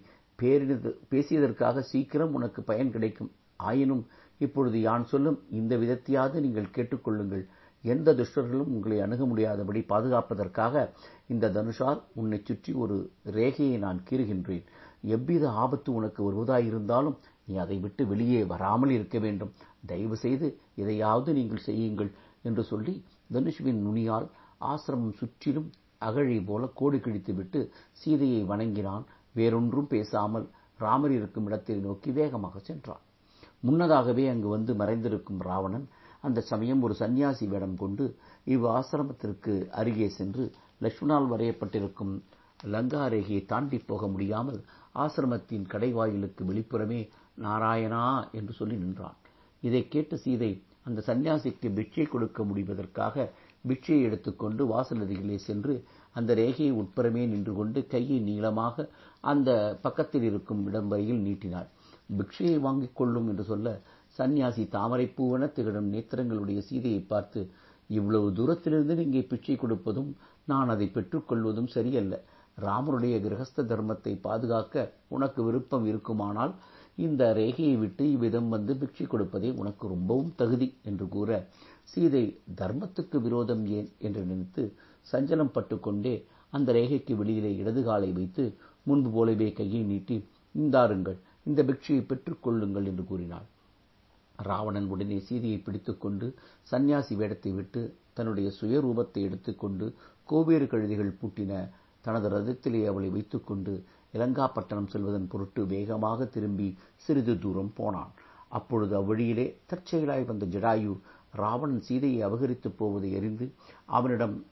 பேசியதற்காக 1.11 1.83
சீக்கிரம் 1.91 2.35
உனக்கு 2.37 2.61
பயன் 2.69 2.93
கிடைக்கும். 2.95 3.31
ஆயினும் 3.69 4.03
இப்பொழுது 4.45 4.77
யான் 4.87 5.05
சொல்லும் 5.11 5.39
இந்த 5.59 5.73
விதத்தையாவது 5.81 6.37
நீங்கள் 6.45 6.73
கேட்டுக்கொள்ளுங்கள். 6.75 7.43
எந்த 7.83 8.09
துஷ்டர்களும் 8.19 8.71
உங்களை 8.75 8.97
அணுக 9.05 9.21
முடியாதபடி 9.31 9.81
பாதுகாப்பதற்காக 9.91 10.83
இந்த 11.33 11.51
தனுஷால் 11.57 11.99
உன்னை 12.21 12.39
சுற்றி 12.49 12.71
ஒரு 12.83 12.97
ரேகையை 13.37 13.77
நான் 13.85 13.99
கீறுகின்றேன். 14.09 14.65
எவ்வித 15.15 15.43
ஆபத்து 15.63 15.89
உனக்கு 15.99 16.21
வருவதாயிருந்தாலும் 16.27 17.17
நீ 17.47 17.53
அதை 17.63 17.77
விட்டு 17.85 18.03
வெளியே 18.11 18.41
வராமல் 18.51 18.91
இருக்க 18.97 19.17
வேண்டும். 19.19 19.53
தயவு 19.91 20.17
செய்து 20.23 20.47
இதையாவது 20.81 21.31
நீங்கள் 21.39 21.65
செய்யுங்கள் 21.69 22.11
என்று 22.49 22.63
சொல்லி 22.71 22.93
தனுஷுவின் 23.35 23.81
நுனியால் 23.87 24.27
ஆசிரமம் 24.71 25.17
சுற்றிலும் 25.21 25.69
அகழி 26.07 26.37
போல 26.49 26.67
கோடு 26.79 26.97
கிழித்துவிட்டு 26.97 27.59
சீதையை 28.01 28.41
வணங்கினான். 28.51 29.03
வேறொன்றும் 29.35 29.87
பேசாமல் 29.87 30.45
ராமர் 30.79 31.11
இருக்கும் 31.11 31.45
இடத்தை 31.45 31.75
நோக்கி 31.79 32.11
வேகமாக 32.11 32.59
சென்றான். 32.59 33.03
முன்னதாகவே 33.59 34.23
அங்கு 34.27 34.47
வந்து 34.47 34.73
மறைந்திருக்கும் 34.73 35.41
ராவணன் 35.41 35.87
அந்த 36.21 36.39
சமயம் 36.41 36.81
ஒரு 36.81 36.93
சந்நியாசி 36.93 37.45
வேடம் 37.47 37.75
கொண்டு 37.75 38.05
இவ் 38.45 38.65
ஆசிரமத்திற்கு 38.77 39.53
அருகே 39.71 40.07
சென்று 40.09 40.43
லட்சுமணால் 40.81 41.29
வரையப்பட்டிருக்கும் 41.31 42.13
லங்கா 42.65 43.03
ரேகையை 43.13 43.45
தாண்டி 43.45 43.77
போக 43.91 44.07
முடியாமல் 44.07 44.59
ஆசிரமத்தின் 44.95 45.65
கடைவாயிலுக்கு 45.73 46.43
வெளிப்புறமே 46.45 47.01
நாராயணா 47.41 48.03
என்று 48.31 48.53
சொல்லி 48.53 48.75
நின்றான். 48.75 49.17
இதை 49.63 49.81
கேட்ட 49.87 50.15
சீதை 50.15 50.51
அந்த 50.83 50.99
சன்னியாசிக்கு 51.07 51.67
பிட்சை 51.73 52.05
கொடுக்க 52.05 52.43
முடிவதற்காக 52.43 53.25
பிட்சையை 53.67 54.01
எடுத்துக்கொண்டு 54.01 54.61
வாசல் 54.67 55.01
அருகிலே 55.01 55.37
சென்று 55.37 55.73
அந்த 56.15 56.31
ரேகையை 56.35 56.71
உட்புறமே 56.81 57.23
நின்று 57.33 57.53
கொண்டு 57.53 57.79
கையை 57.93 58.17
நீளமாக 58.29 58.87
அந்த 59.31 59.49
பக்கத்தில் 59.81 60.25
இருக்கும் 60.29 60.61
இடம் 60.69 60.89
வரையில் 60.91 61.23
நீட்டினாள். 61.27 61.69
பிக்ஷையை 62.17 62.57
வாங்கிக் 62.59 62.97
கொள்ளும் 62.99 63.27
என்று 63.31 63.43
சொல்ல 63.43 63.67
சந்நியாசி 64.17 64.63
தாமரைப்பூவென 64.73 65.51
திகழும் 65.57 65.91
நேத்திரங்களுடைய 65.93 66.59
சீதையை 66.69 67.01
பார்த்து 67.11 67.41
இவ்வளவு 67.89 68.27
தூரத்திலிருந்து 68.33 68.95
நீங்கள் 68.95 69.29
பிச்சை 69.31 69.55
கொடுப்பதும் 69.55 70.11
நான் 70.45 70.71
அதை 70.73 70.87
பெற்றுக்கொள்வதும் 70.95 71.71
சரியல்ல. 71.75 72.15
ராமருடைய 72.57 73.15
கிரகஸ்த 73.25 73.65
தர்மத்தை 73.71 74.13
பாதுகாக்க 74.21 74.75
உனக்கு 75.07 75.41
விருப்பம் 75.43 75.85
இருக்குமானால் 75.85 76.53
இந்த 76.97 77.23
ரேகையை 77.33 77.75
விட்டு 77.79 78.03
இவ்விதம் 78.11 78.49
வந்து 78.49 78.73
பிக்ஷை 78.81 79.05
கொடுப்பதே 79.07 79.49
உனக்கு 79.61 79.85
ரொம்பவும் 79.87 80.33
தகுதி 80.35 80.67
என்று 80.89 81.05
கூற 81.07 81.29
சீதை 81.91 82.25
தர்மத்துக்கு 82.59 83.17
விரோதம் 83.21 83.63
ஏன் 83.77 83.89
என்று 83.99 84.21
நினைத்து 84.25 84.63
சஞ்சலம் 85.07 85.53
பட்டுக்கொண்டே 85.55 86.15
அந்த 86.49 86.69
ரேகைக்கு 86.73 87.13
வெளியிலே 87.15 87.51
இடது 87.55 87.81
காலை 87.83 88.11
வைத்து 88.11 88.43
முன்பு 88.83 89.09
போலவே 89.09 89.47
கையை 89.53 89.81
நீட்டி 89.83 90.17
இந்தாருங்கள் 90.55 91.17
இந்த 91.43 91.61
பிக்ஷையை 91.63 92.03
பெற்றுக் 92.05 92.43
கொள்ளுங்கள் 92.43 92.87
என்று 92.91 93.03
கூறினாள். 93.05 93.47
ராவணன் 94.39 94.87
உடனே 94.93 95.17
சீதையை 95.19 95.57
பிடித்துக்கொண்டு 95.57 96.27
சந்நியாசி 96.71 97.13
வேடத்தை 97.15 97.51
விட்டு 97.51 97.81
தன்னுடைய 98.13 98.47
சுயரூபத்தை 98.59 99.21
எடுத்துக்கொண்டு 99.27 99.85
கோவேறு 100.29 100.65
கழுதிகள் 100.67 101.17
பூட்டின 101.21 101.53
தனது 102.05 102.27
ரதத்திலே 102.29 102.81
அவளை 102.91 103.09
வைத்துக்கொண்டு 103.09 103.73
இலங்காப்பட்டணம் 104.13 104.91
செல்வதன் 104.93 105.27
பொருட்டு 105.27 105.61
வேகமாக 105.65 106.25
திரும்பி 106.25 106.69
சிறிது 106.95 107.33
தூரம் 107.39 107.73
போனான். 107.75 108.11
அப்பொழுது 108.49 108.93
அவ்வழியிலே 109.01 109.45
தற்செயலாய் 109.69 110.29
வந்த 110.29 110.45
ஜடாயு 110.45 110.93
ராவணன் 111.33 111.81
சீதையை 111.81 112.23
அபகரித்துப் 112.23 112.77
போவதை 112.77 113.15
அறிந்து 113.15 113.51
அவனிடம் 113.85 114.45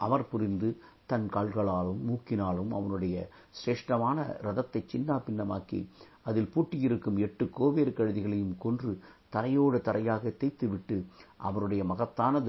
அமர் 0.00 0.28
புரிந்து 0.28 0.68
தன் 1.06 1.28
கால்களாலும் 1.32 2.00
மூக்கினாலும் 2.08 2.70
அவனுடைய 2.70 3.16
சிரேஷ்டமான 3.50 4.36
ரதத்தை 4.42 4.82
சின்னா 4.92 5.20
பின்னமாக்கி 5.26 5.80
அதில் 6.22 6.52
பூட்டியிருக்கும் 6.54 7.18
எட்டு 7.18 7.50
கோவேறு 7.58 7.92
கழுதிகளையும் 7.92 8.58
கொன்று 8.58 8.92
தரையோடு 9.32 9.78
தரையாக 9.78 10.32
தேய்த்துவிட்டு 10.38 10.96
அவருடைய 11.36 11.84
மகத்தான 11.84 12.40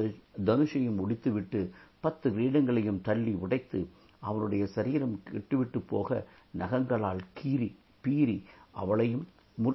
தனுஷையும் 0.46 1.00
ஒடித்துவிட்டு 1.00 1.72
பத்து 2.00 2.30
கிரீடங்களையும் 2.30 3.02
தள்ளி 3.02 3.34
உடைத்து 3.34 3.80
அவருடைய 4.20 4.68
சரீரம் 4.68 5.22
கெட்டுவிட்டு 5.24 5.82
போக 5.82 6.26
நகங்களால் 6.58 7.22
கீறி 7.34 7.76
பீறி 8.04 8.44
அவளையும் 8.72 9.26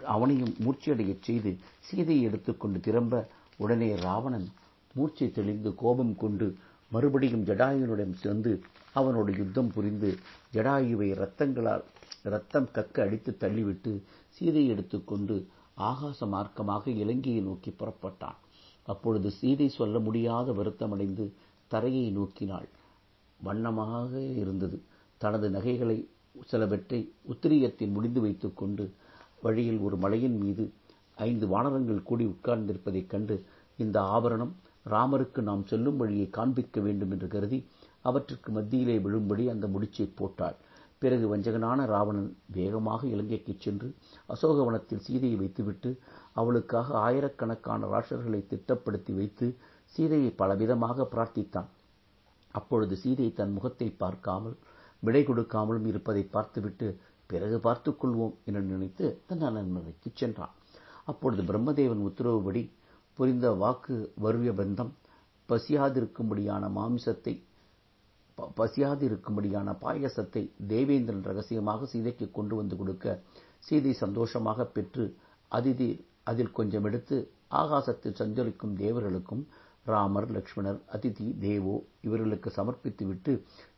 அவனையும் 0.07 0.55
மூர்ச்சியடையச் 0.65 1.23
செய்து 1.23 1.59
சீதையை 1.81 2.23
எடுத்துக்கொண்டு 2.23 2.81
திரும்ப 2.81 3.29
உடனே 3.63 3.91
ராவணன் 3.97 4.49
மூச்சு 4.95 5.27
தெளிந்து 5.35 5.71
கோபம் 5.75 6.15
கொண்டு 6.17 6.47
மறுபடியும் 6.93 7.45
ஜடாயுனுடன் 7.45 8.15
சேர்ந்து 8.15 8.53
அவனோடு 8.93 9.33
யுத்தம் 9.37 9.71
புரிந்து 9.75 10.11
ஜடாயுவை 10.53 11.09
ரத்தங்களால் 11.23 11.85
ரத்தம் 12.25 12.69
கக்க 12.75 12.97
அடித்து 13.01 13.31
தள்ளிவிட்டு 13.41 13.93
சீதையை 14.37 14.71
எடுத்துக்கொண்டு 14.75 15.37
ஆகாச 15.81 16.27
மார்க்கமாக 16.27 16.85
இலங்கையை 17.03 17.41
நோக்கி 17.43 17.71
புறப்பட்டான். 17.71 18.39
அப்பொழுது 18.89 19.29
சீதை 19.31 19.69
சொல்ல 19.69 19.97
முடியாத 19.99 20.53
வருத்தமடைந்து 20.53 21.25
தரையை 21.71 22.07
நோக்கினாள். 22.17 22.69
வண்ணமாக 23.41 24.13
இருந்தது. 24.43 24.79
தனது 25.21 25.49
நகைகளை 25.51 25.99
சிலவற்றை 26.47 27.01
உத்திரியத்தில் 27.33 27.95
முடிந்து 27.97 28.21
வைத்துக்கொண்டு 28.21 28.85
வழியில் 29.43 29.79
ஒரு 29.79 29.97
மலையின் 29.97 30.39
மீது 30.39 30.65
ஐந்து 31.15 31.47
வானரங்கள் 31.47 32.03
கூடி 32.03 32.27
உட்கார்ந்திருப்பதைக் 32.27 33.07
கண்டு 33.07 33.45
இந்த 33.77 34.03
ஆபரணம் 34.03 34.55
ராமருக்கு 34.91 35.41
நாம் 35.41 35.67
செல்லும் 35.67 35.97
வழியை 35.97 36.31
காண்பிக்க 36.31 36.81
வேண்டும் 36.81 37.11
என்று 37.11 37.29
கருதி 37.29 37.67
அவற்றுக்கு 38.01 38.53
மத்தியிலே 38.53 38.99
விழும்படி 38.99 39.49
அந்த 39.49 39.67
முடிச்சை 39.67 40.09
போட்டாள். 40.15 40.55
பிறகு 40.99 41.37
வஞ்சகனான 41.37 41.87
ராவணன் 41.87 42.37
வேகமாக 42.53 43.07
இலங்கைக்குச் 43.07 43.61
சென்று 43.61 43.95
அசோகவனத்தில் 44.29 45.01
சீதையை 45.01 45.39
வைத்துவிட்டு 45.39 45.99
அவளுக்காக 46.33 46.99
ஆயிரக்கணக்கான 46.99 47.87
ராஷர்களை 47.87 48.41
திட்டப்படுத்தி 48.51 49.15
வைத்து 49.15 49.57
சீதையை 49.85 50.35
பலவிதமாக 50.39 51.09
பிரார்த்தித்தான். 51.13 51.67
அப்பொழுது 52.53 52.97
சீதை 52.97 53.33
தன் 53.33 53.53
முகத்தை 53.53 53.91
பார்க்காமல் 53.91 54.57
விடை 54.99 55.25
கொடுக்காமலும் 55.27 55.87
இருப்பதை 55.87 56.23
பார்த்துவிட்டு 56.23 56.97
பிறகு 57.27 57.59
பார்த்துக் 57.61 58.05
கொள்வோம் 58.05 58.35
என்று 58.45 58.61
நினைத்து 58.61 59.21
தன் 59.27 59.43
அரண்மனைக்குச் 59.43 60.17
சென்றான். 60.17 60.55
அப்பொழுது 61.09 61.43
பிரம்மதேவன் 61.43 62.03
உத்தரவுபடி 62.09 62.63
புரிந்த 63.19 63.47
வாக்கு 63.53 63.95
வருவிய 64.23 64.53
பந்தம் 64.53 64.93
பசியாதிருக்கும்படியான 65.49 66.69
மாமிசத்தை 66.71 67.35
பசியாதிருக்கும்படியான 68.57 69.75
பாயசத்தை 69.81 70.43
தேவேந்திரன் 70.67 71.23
ரகசியமாக 71.23 71.87
சீதைக்கு 71.87 72.31
கொண்டு 72.31 72.55
வந்து 72.57 72.77
கொடுக்க 72.77 73.07
சீதை 73.59 73.93
சந்தோஷமாக 73.93 74.65
பெற்று 74.67 75.05
அதிதி 75.51 75.91
அதில் 76.25 76.51
கொஞ்சம் 76.51 76.85
எடுத்து 76.85 77.17
ஆகாசத்தில் 77.55 78.19
சஞ்சரிக்கும் 78.19 78.75
தேவர்களுக்கும் 78.77 79.43
ராமர் 79.85 80.29
லக்ஷ்மணர் 80.31 80.81
அதிதி 80.93 81.27
தேவோ 81.39 81.75
இவர்களுக்கு 82.01 82.51
சமர்ப்பித்து 82.51 83.07
விட்டு 83.07 83.33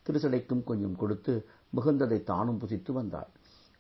திருசடைக்கும் 0.06 0.64
கொஞ்சம் 0.64 0.96
கொடுத்து 0.96 1.34
மிகுந்ததை 1.76 2.18
தானும் 2.22 2.58
புசித்து 2.58 2.92
வந்தாள். 2.92 3.30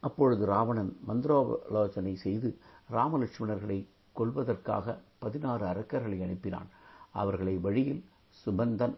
அப்பொழுது 0.02 0.44
ராவணன் 0.46 0.92
மந்திரோலோசனை 1.08 2.14
செய்து 2.14 2.48
ராமலட்சுமணர்களை 2.90 3.86
கொல்வதற்காக 4.16 4.98
பதினாறு 5.18 5.66
அரக்கர்களை 5.66 6.18
அனுப்பினான். 6.20 6.68
அவர்களை 7.12 7.56
வழியில் 7.56 8.04
சுபந்தன் 8.46 8.94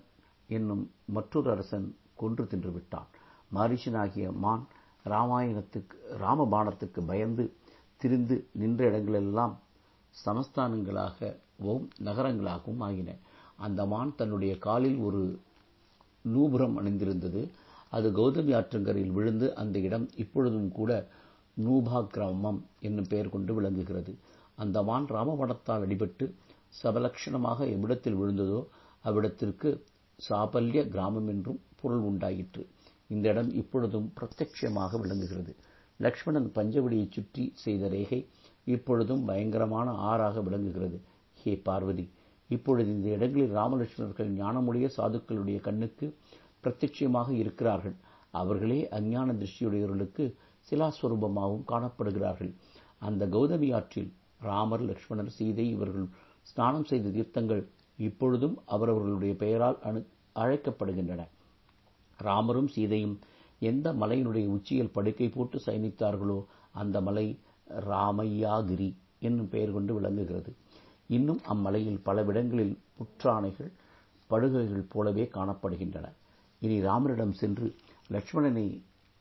என்னும் 0.47 0.91
மற்றொரு 1.05 1.51
அரசன் 1.51 1.97
கொன்று 2.15 2.47
தின்று 2.47 2.73
விட்டான். 2.73 3.07
மாரீசனாகிய 3.55 4.33
மான் 4.33 4.67
ராமாயணத்துக்கு 5.05 5.97
ராமபாணத்துக்கு 6.21 7.07
பயந்து 7.07 7.53
திரிந்து 7.97 8.47
நின்ற 8.53 8.91
இடங்களெல்லாம் 8.91 9.55
சமஸ்தானங்களாகவும் 10.25 11.89
நகரங்களாகவும் 12.05 12.79
ஆகின. 12.79 13.15
அந்த 13.57 13.87
மான் 13.87 14.15
தன்னுடைய 14.17 14.59
காலில் 14.59 14.97
ஒரு 14.97 15.41
நூபுரம் 16.35 16.77
அணிந்திருந்தது. 16.77 17.51
அது 17.91 18.13
கௌதமி 18.13 18.55
ஆற்றங்கரையில் 18.55 19.13
விழுந்து 19.13 19.55
அந்த 19.55 19.79
இடம் 19.79 20.11
இப்பொழுதும் 20.17 20.73
கூட 20.73 21.09
நூபா 21.57 21.99
கிராமம் 22.15 22.59
என்னும் 22.87 23.11
பெயர் 23.13 23.33
கொண்டு 23.35 23.53
விளங்குகிறது. 23.59 24.13
அந்த 24.63 24.77
மான் 24.89 25.07
ராமவனத்தால் 25.17 25.85
அடிபட்டு 25.87 26.25
சபலக்ஷணமாக 26.83 27.59
எவ்விடத்தில் 27.75 28.19
விழுந்ததோ 28.21 28.61
அவ்விடத்திற்கு 29.05 29.69
சாபல்ய 30.19 30.83
கிராமம் 30.95 31.29
என்றும் 31.33 31.61
பொருள் 31.81 32.05
உண்டாயிற்று. 32.11 32.63
இந்த 33.15 33.25
இடம் 33.33 33.51
இப்பொழுதும் 33.61 34.07
பிரத்யட்சமாக 34.19 34.99
விளங்குகிறது. 35.03 35.53
லக்ஷ்மணன் 36.01 36.49
பஞ்சவடியை 36.57 37.07
சுற்றி 37.17 37.45
செய்த 37.65 37.89
ரேகை 37.89 38.21
இப்பொழுதும் 38.67 39.23
பயங்கரமான 39.29 39.89
ஆறாக 40.11 40.41
விளங்குகிறது. 40.47 40.97
ஹே 41.37 41.53
பார்வதி 41.69 42.07
இப்பொழுது 42.51 42.89
இந்த 42.97 43.09
இடங்களில் 43.17 43.55
ராமலட்சுமணர்கள் 43.59 44.29
ஞானமுடைய 44.41 44.87
சாதுக்களுடைய 44.97 45.59
கண்ணுக்கு 45.61 46.07
பிரத்யட்சமாக 46.65 47.29
இருக்கிறார்கள். 47.43 47.97
அவர்களே 48.41 48.81
அஞ்ஞான 48.99 49.35
திருஷ்டியுடையவர்களுக்கு 49.41 50.25
சிலாஸ்வரூபமாகவும் 50.71 51.69
காணப்படுகிறார்கள். 51.73 52.53
அந்த 52.99 53.23
கௌதமி 53.27 53.69
ஆற்றில் 53.79 54.11
ராமர் 54.41 54.85
லட்சுமணர் 54.89 55.35
சீதை 55.39 55.67
இவர்கள் 55.71 56.07
ஸ்நானம் 56.43 56.85
செய்த 56.85 57.09
தீர்த்தங்கள் 57.09 57.63
இப்பொழுதும் 57.99 58.57
அவரவர்களுடைய 58.67 59.35
பெயரால் 59.35 59.79
அணு 59.83 60.01
அழைக்கப்படுகின்றன. 60.37 61.23
ராமரும் 62.19 62.69
சீதையும் 62.69 63.17
எந்த 63.59 63.93
மலையினுடைய 63.93 64.47
உச்சியில் 64.47 64.95
படுக்கை 64.97 65.29
போட்டு 65.29 65.59
சயனித்தார்களோ 65.67 66.39
அந்த 66.73 67.01
மலை 67.01 67.27
ராமையாகிரி 67.91 68.89
என்னும் 69.19 69.49
பெயர் 69.49 69.73
கொண்டு 69.73 69.93
விளங்குகிறது. 69.95 70.51
இன்னும் 71.07 71.41
அம்மலையில் 71.53 72.01
பலவிடங்களில் 72.05 72.77
புற்றானைகள் 72.99 73.71
படுகைகள் 74.31 74.91
போலவே 74.93 75.25
காணப்படுகின்றன. 75.35 76.07
இனி 76.63 76.77
ராமரிடம் 76.83 77.35
சென்று 77.41 77.67
லட்சுமணனை 78.11 78.67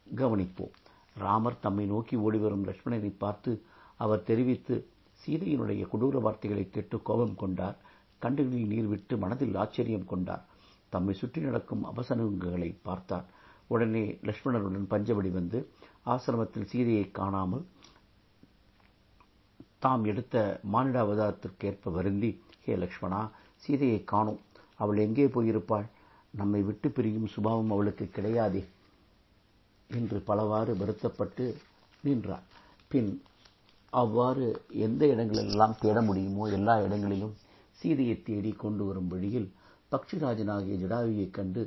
கவனிப்போம். 0.07 0.73
ராமர் 1.15 1.61
தம்மை 1.63 1.85
நோக்கி 1.85 2.15
ஓடிவரும் 2.17 2.65
லட்சுமணனை 2.67 3.11
பார்த்து 3.17 3.51
அவர் 3.99 4.23
தெரிவித்து 4.23 4.75
சீதையினுடைய 5.21 5.83
கொடூர 5.91 6.19
வார்த்தைகளை 6.19 6.65
கேட்டு 6.69 6.95
கோபம் 7.01 7.35
கொண்டார். 7.35 7.77
கண்டுகளில் 8.21 8.71
நீர் 8.73 8.87
விட்டு 8.87 9.13
மனதில் 9.17 9.55
ஆச்சரியம் 9.55 10.09
கொண்டார். 10.11 10.43
தம்மை 10.89 11.13
சுற்றி 11.13 11.39
நடக்கும் 11.41 11.83
அவசரங்களை 11.91 12.69
பார்த்தார். 12.81 13.25
உடனே 13.67 14.03
லட்சுமணருடன் 14.27 14.91
பஞ்சவடி 14.93 15.31
வந்து 15.31 15.59
ஆசிரமத்தில் 16.05 16.69
சீதையை 16.71 17.05
காணாமல் 17.11 17.65
தாம் 19.79 20.03
எடுத்த 20.11 20.35
மானிட 20.73 20.97
அவதாரத்திற்கேற்ப 21.05 21.91
வருந்தி 21.97 22.29
ஹே 22.65 22.75
லக்ஷ்மணா 22.83 23.19
சீதையை 23.63 23.99
காணோம். 24.03 24.39
அவள் 24.79 24.97
எங்கே 24.97 25.25
போயிருப்பாள்? 25.35 25.87
நம்மை 26.33 26.61
விட்டு 26.61 26.87
பிரியும் 26.89 27.31
சுபாவம் 27.33 27.73
அவளுக்கு 27.75 28.05
கிடையாதே. 28.15 28.61
என்று 29.89 30.17
பலவாறு 30.29 30.73
வருத்தப்பட்டு 30.77 31.45
நின்றார் 32.03 32.45
பின் 32.91 33.11
அவ்வாறு 33.93 34.45
எந்த 34.87 35.03
இடங்களெல்லாம் 35.05 35.79
தேட 35.79 35.97
முடியுமோ 36.01 36.45
எல்லா 36.49 36.75
இடங்களிலும் 36.85 37.35
சீதையை 37.79 38.15
தேடி 38.23 38.51
கொண்டு 38.63 38.83
வரும் 38.85 39.09
வழியில் 39.13 39.49
பக்ஷிராஜனாகிய 39.91 40.75
ஜடாயுவைக் 40.83 41.35
கண்டு 41.37 41.63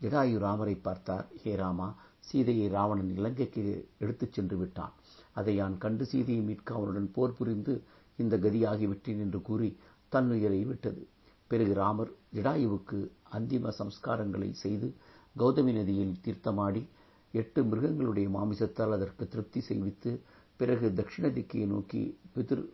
ஜடாயு 0.00 0.36
ராமரை 0.38 0.74
பார்த்தார். 0.86 1.26
ஹே 1.42 1.52
ராமா 1.54 1.88
சீதையை 2.20 2.66
ராவணன் 2.68 3.12
இலங்கைக்கு 3.18 3.62
எடுத்துச் 3.98 4.34
சென்று 4.36 4.56
விட்டான். 4.56 4.92
அதை 5.32 5.54
யான் 5.56 5.76
கண்டு 5.78 6.04
சீதையை 6.06 6.42
மீட்க 6.42 6.68
அவனுடன் 6.74 7.08
போர் 7.16 7.36
புரிந்து 7.38 7.74
இந்த 8.18 8.34
கதியாகிவிட்டேன் 8.36 9.22
என்று 9.24 9.40
கூறி 9.42 9.68
தன்னுயிரை 10.12 10.60
விட்டது. 10.66 11.02
பிறகு 11.50 11.74
ராமர் 11.74 12.12
ஜடாயுவுக்கு 12.36 12.98
அந்திம 13.36 13.72
சம்ஸ்காரங்களை 13.80 14.50
செய்து 14.64 14.88
கௌதமி 15.36 15.72
நதியில் 15.72 16.18
தீர்த்தமாடி 16.24 16.82
எட்டு 17.34 17.64
மிருகங்களுடைய 17.64 18.28
மாமிசத்தால் 18.28 18.92
அதற்கு 18.92 19.28
திருப்தி 19.28 19.60
செய்வித்து 19.68 20.10
பிறகு 20.56 20.88
தட்சிண 20.88 21.26
திக்கையை 21.28 21.66
நோக்கி 21.66 22.18
பிதிர் 22.34 22.64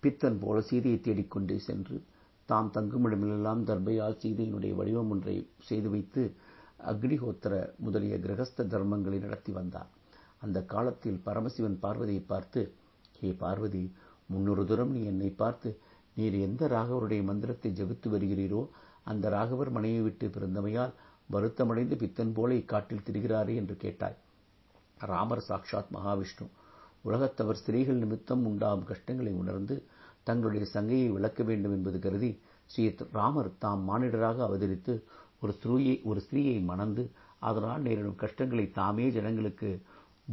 பித்தன் 0.00 0.38
போல 0.38 0.60
சீதையை 0.60 1.00
தேடிக்கொண்டே 1.00 1.58
சென்று 1.58 1.96
தாம் 2.48 2.70
தங்குமிடமெல்லாம் 2.74 3.62
தர்பையால் 3.64 4.18
சீதையினுடைய 4.22 4.74
வடிவம் 4.74 5.10
ஒன்றை 5.10 5.48
செய்து 5.58 5.90
வைத்து 5.90 6.22
அக்னிஹோத்திர 6.84 7.52
முதலிய 7.76 8.18
கிரகஸ்த 8.18 8.66
தர்மங்களை 8.66 9.18
நடத்தி 9.20 9.52
வந்தார். 9.52 9.90
அந்த 10.40 10.62
காலத்தில் 10.62 11.20
பரமசிவன் 11.24 11.78
பார்வதியை 11.80 12.22
பார்த்து 12.22 12.74
ஹே 13.20 13.30
பார்வதி 13.32 13.92
முன்னொரு 14.26 14.64
தூரம் 14.66 14.92
நீ 14.92 15.04
என்னை 15.04 15.30
பார்த்து 15.30 15.78
நீர் 16.14 16.34
எந்த 16.34 16.66
ராகவருடைய 16.68 17.22
மந்திரத்தை 17.22 17.70
ஜபித்து 17.70 18.08
வருகிறீரோ 18.10 18.68
அந்த 19.02 19.30
ராகவர் 19.30 19.70
மனையை 19.70 20.00
விட்டு 20.00 20.28
பிறந்தமையால் 20.28 20.92
வருத்தமடைந்து 21.32 21.96
பித்தன் 21.96 22.32
போல 22.32 22.54
இக்காட்டில் 22.54 23.04
திரிகிறாரே 23.06 23.54
என்று 23.54 23.76
கேட்டாய். 23.76 24.16
ராமர் 24.98 25.44
சாக்ஷாத் 25.48 25.92
மகாவிஷ்ணு 25.94 26.46
உலகத்தவர் 27.04 27.60
ஸ்திரீகள் 27.60 28.00
நிமித்தம் 28.02 28.44
உண்டாகும் 28.44 28.84
கஷ்டங்களை 28.84 29.32
உணர்ந்து 29.32 29.76
தங்களுடைய 30.24 30.64
சங்கையை 30.66 31.08
விளக்க 31.08 31.42
வேண்டும் 31.42 31.72
என்பது 31.72 31.98
கருதி 31.98 32.30
ஸ்ரீ 32.70 32.84
ராமர் 33.12 33.50
தாம் 33.58 33.82
மானிடராக 33.88 34.38
அவதரித்து 34.48 34.92
ஒரு 35.40 35.52
ஸ்ரீயை 35.62 36.02
ஒரு 36.02 36.20
ஸ்திரீயை 36.26 36.58
மணந்து 36.64 37.04
அதனால் 37.38 37.82
நேரிடும் 37.82 38.20
கஷ்டங்களை 38.24 38.70
தாமே 38.70 39.06
ஜனங்களுக்கு 39.10 39.70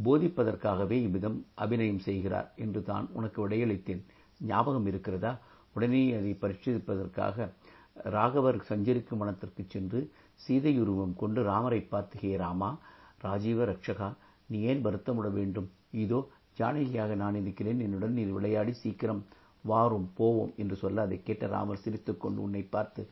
போதிப்பதற்காகவே 0.04 0.96
இவ்விதம் 1.06 1.38
அபிநயம் 1.56 1.98
செய்கிறார் 1.98 2.52
என்று 2.56 2.80
தான் 2.84 3.06
உனக்கு 3.12 3.38
விடையளித்தேன். 3.42 4.02
ஞாபகம் 4.40 4.86
இருக்கிறதா? 4.86 5.32
உடனே 5.74 6.02
அதை 6.12 6.32
பரிசீலிப்பதற்காக 6.42 7.48
ராகவர் 8.16 8.58
சஞ்சரிக்கும் 8.68 9.18
வனத்திற்கு 9.18 9.64
சென்று 9.68 10.00
சீதையுருவம் 10.44 11.14
கொண்டு 11.16 11.40
ராமரை 11.42 11.80
பார்த்து 11.80 12.18
ஹே 12.18 12.30
ராமா 12.36 12.70
ராஜீவ 13.22 13.64
ரட்சகா 13.64 14.08
நீ 14.48 14.58
ஏன் 14.60 14.84
வருத்தமுட 14.84 15.28
வேண்டும்? 15.32 15.68
இதோ 16.04 16.18
ஜானகியாக 16.58 17.14
நான் 17.14 17.38
இருக்கிறேன். 17.40 17.80
என்னுடன் 17.80 18.12
நீர் 18.12 18.32
விளையாடி 18.36 18.72
சீக்கிரம் 18.72 19.22
வாரும் 19.64 20.08
போவோம் 20.14 20.52
என்று 20.56 20.76
சொல்ல 20.76 21.02
அதை 21.02 21.22
கேட்ட 21.22 21.46
ராமர் 21.46 21.82
சிரித்துக்கொண்டு 21.84 22.40
உன்னை 22.42 22.62
பார்த்து 22.62 23.02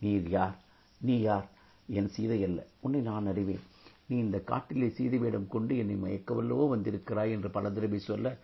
நீர் 0.00 0.28
யார்? 0.28 0.56
நீ 1.00 1.16
யார்? 1.20 1.46
என் 1.88 2.08
சீதை 2.08 2.38
அல்ல. 2.44 2.60
உன்னை 2.80 3.00
நான் 3.00 3.26
அறிவேன். 3.26 3.64
நீ 4.06 4.16
இந்த 4.18 4.38
காட்டிலே 4.40 4.88
சீதை 4.88 5.18
வேடம் 5.18 5.48
கொண்டு 5.48 5.72
என்னை 5.76 5.96
மயக்கவல்லவோ 5.96 6.66
வந்திருக்கிறாய் 6.68 7.32
என்று 7.32 7.50
பல 7.50 7.70
தடவை 7.70 7.98
சொல்ல 7.98 8.36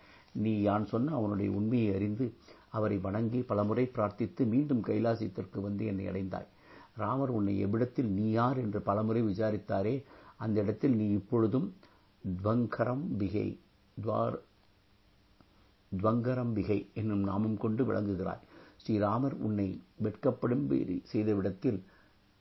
நீ 0.43 0.53
யான்? 0.61 0.85
சொன்ன 0.85 1.13
அவனுடைய 1.15 1.51
உண்மையை 1.51 1.89
அறிந்து 1.95 2.25
அவரை 2.69 2.97
வணங்கி 2.97 3.39
பலமுறை 3.41 3.85
பிரார்த்தித்து 3.95 4.45
மீண்டும் 4.45 4.83
கைலாசத்திற்கு 4.83 5.59
வந்து 5.61 5.85
என்னை 5.85 6.07
அடைந்தாய். 6.07 6.49
ராமர் 6.97 7.29
உன்னை 7.29 7.53
எவ்விடத்தில் 7.65 8.09
நீ 8.09 8.29
யார் 8.29 8.57
என்று 8.57 8.81
பலமுறை 8.81 9.23
விசாரித்தாரே 9.23 10.03
அந்த 10.35 10.61
இடத்தில் 10.61 10.95
நீ 10.95 11.07
இப்பொழுதும் 11.09 11.67
துவங்கரம் 12.43 13.05
பிகை 13.17 13.47
துவார் 13.97 14.37
துவங்கரம்பிகை 15.91 16.77
என்னும் 16.93 17.23
நாமம் 17.23 17.57
கொண்டு 17.57 17.83
விளங்குகிறாய். 17.85 18.43
ஸ்ரீராமர் 18.83 19.35
உன்னை 19.39 19.67
வெட்கப்படும் 20.03 20.65
செய்தவிடத்தில் 21.03 21.79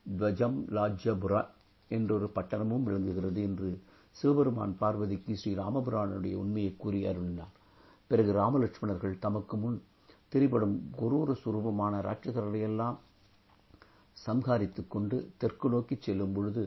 துவஜம் 0.07 0.59
லாஜ்யபுரா 0.77 1.43
என்றொரு 1.89 2.27
பட்டணமும் 2.35 2.83
விளங்குகிறது 2.83 3.43
என்று 3.43 3.69
சிவபெருமான் 4.17 4.77
பார்வதிக்கு 4.81 5.33
ஸ்ரீராமபுரானுடைய 5.45 6.35
உண்மையை 6.35 6.75
கூறி 6.77 7.07
அருளினார். 7.07 7.55
பிறகு 8.07 8.33
ராமலட்சுமணர்கள் 8.33 9.19
தமக்கு 9.19 9.57
முன் 9.57 9.83
திரிபடும் 10.33 10.77
குரூர 10.99 11.35
சுரூபமான 11.45 12.01
ராட்சசர்களையெல்லாம் 12.01 12.99
சம்ஹாரித்துக் 14.17 14.93
கொண்டு 14.95 15.17
தெற்கு 15.37 15.69
நோக்கிச் 15.69 16.05
செல்லும் 16.07 16.33
பொழுது 16.33 16.63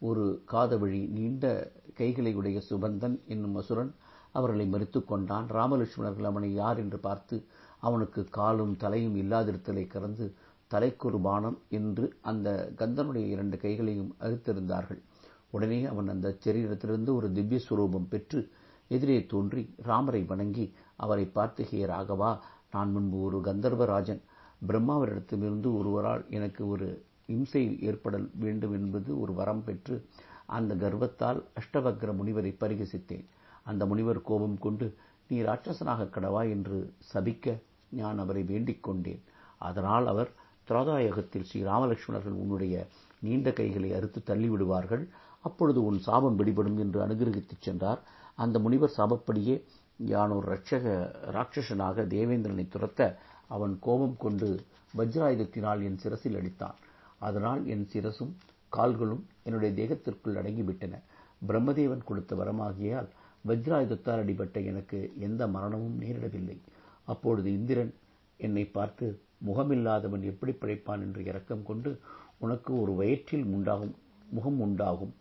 ஒரு 0.00 0.24
காதவழி 0.52 1.00
நீண்ட 1.08 1.46
கைகளை 1.94 2.32
உடைய 2.34 2.58
சுபந்தன் 2.70 3.16
என்னும் 3.26 3.56
அசுரன் 3.56 3.92
அவர்களை 4.32 4.66
மறித்துக் 4.66 5.08
கொண்டான். 5.08 5.46
ராமலட்சுமணர்கள் 5.48 6.28
அவனை 6.30 6.50
யார் 6.54 6.78
என்று 6.78 6.98
பார்த்து 6.98 7.36
அவனுக்கு 7.80 8.22
காலும் 8.30 8.74
தலையும் 8.76 9.16
இல்லாதிருத்தலை 9.16 9.84
கறந்து 9.86 10.26
தலைக்கொரு 10.70 11.18
பானம் 11.20 11.58
என்று 11.68 12.04
அந்த 12.20 12.48
கந்தனுடைய 12.76 13.26
இரண்டு 13.26 13.56
கைகளையும் 13.56 14.12
அறுத்திருந்தார்கள். 14.20 15.00
உடனே 15.50 15.80
அவன் 15.84 16.08
அந்த 16.08 16.28
சரீரத்திலிருந்து 16.44 17.10
ஒரு 17.14 17.28
திவ்ய 17.32 17.60
சுரூபம் 17.68 18.08
பெற்று 18.08 18.40
எதிரே 18.90 19.18
தோன்றி 19.26 19.62
ராமரை 19.82 20.22
வணங்கி 20.22 20.64
அவரை 20.96 21.26
பார்த்து 21.36 21.62
ஹே 21.64 21.80
ராகவா 21.86 22.30
நான் 22.70 22.90
முன்பு 22.90 23.18
ஒரு 23.20 23.38
கந்தர்வராஜன் 23.40 24.22
பிரம்மாவரிடத்திலிருந்து 24.68 25.68
ஒருவரால் 25.78 26.24
எனக்கு 26.30 26.68
ஒரு 26.68 26.88
இம்சை 27.26 27.62
ஏற்பட 27.80 28.20
வேண்டும் 28.34 28.72
என்பது 28.72 29.20
ஒரு 29.20 29.32
வரம் 29.32 29.64
பெற்று 29.64 30.06
அந்த 30.46 30.74
கர்வத்தால் 30.74 31.40
அஷ்டவக்ர 31.60 32.10
முனிவரை 32.20 32.52
பரிகசித்தேன். 32.60 33.24
அந்த 33.64 33.86
முனிவர் 33.86 34.20
கோபம் 34.22 34.58
கொண்டு 34.58 34.94
நீ 35.28 35.40
ராட்சசனாக 35.40 36.08
கடவா 36.14 36.42
என்று 36.50 36.92
சபிக்க 37.14 37.54
நான் 37.88 38.18
அவரை 38.18 38.42
வேண்டிக் 38.42 38.82
கொண்டேன். 38.82 39.22
அதனால் 39.58 40.06
அவர் 40.06 40.30
திரோதாயுகத்தில் 40.68 41.42
ஸ்ரீ 41.42 41.62
ராமலட்சுமணர்கள் 41.62 42.40
உன்னுடைய 42.42 42.86
நீண்ட 43.18 43.52
கைகளை 43.52 43.92
அறுத்து 43.92 44.20
தள்ளிவிடுவார்கள். 44.26 45.04
அப்பொழுது 45.40 45.84
உன் 45.84 45.98
சாபம் 45.98 46.38
பிடிபடும் 46.38 46.78
என்று 46.78 47.06
அனுகிரகித்துச் 47.06 47.66
சென்றார். 47.66 48.00
அந்த 48.34 48.58
முனிவர் 48.58 48.94
சாபப்படியே 48.96 49.62
யானோர் 50.06 50.46
ரட்சக 50.48 50.84
ராட்சசனாக 51.32 52.06
தேவேந்திரனை 52.14 52.66
துரத்த 52.68 53.16
அவன் 53.54 53.74
கோபம் 53.86 54.16
கொண்டு 54.24 54.48
வஜ்ராயுதத்தினால் 54.98 55.80
என் 55.88 56.00
சிரசில் 56.02 56.38
அடித்தான். 56.38 56.78
அதனால் 57.26 57.62
என் 57.74 57.86
சிரசும் 57.92 58.32
கால்களும் 58.72 59.24
என்னுடைய 59.46 59.70
தேகத்திற்குள் 59.78 60.38
அடங்கிவிட்டன. 60.40 60.94
பிரம்மதேவன் 61.48 62.06
கொடுத்த 62.08 62.32
வரமாகியால் 62.40 63.08
வஜ்ராயுதத்தால் 63.48 64.22
அடிபட்ட 64.24 64.56
எனக்கு 64.70 64.98
எந்த 65.18 65.42
மரணமும் 65.56 65.96
நேரிடவில்லை. 66.02 66.56
அப்பொழுது 67.04 67.48
இந்திரன் 67.58 67.92
என்னை 68.36 68.64
பார்த்து 68.76 69.06
முகமில்லாதவன் 69.46 70.24
எப்படி 70.30 70.52
பிழைப்பான் 70.52 71.02
என்று 71.06 71.20
இரக்கம் 71.30 71.66
கொண்டு 71.70 71.90
உனக்கு 72.38 72.70
ஒரு 72.82 72.92
வயிற்றில் 73.00 73.46
உண்டாகும் 73.54 73.94
முகம் 74.30 74.60
உண்டாகும். 74.66 75.12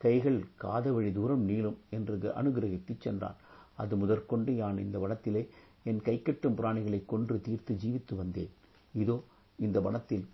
கைகள் 0.00 0.40
காதவழி 0.64 1.10
தூரம் 1.12 1.44
நீளும் 1.48 1.78
என்று 1.96 2.16
அனுகிரகித்து 2.40 2.94
சென்றான். 2.98 3.38
அது 3.82 3.94
முதற்கொண்டு 3.96 4.52
யான் 4.56 4.78
இந்த 4.84 4.96
வனத்திலே 4.98 5.42
என் 5.90 6.02
கைக்கட்டும் 6.08 6.56
பிராணிகளை 6.60 7.00
கொன்று 7.12 7.36
தீர்த்து 7.46 7.72
ஜீவித்து 7.82 8.14
வந்தேன். 8.20 8.52
இதோ 8.94 9.16
இந்த 9.58 9.78
வனத்தில் 9.86 10.24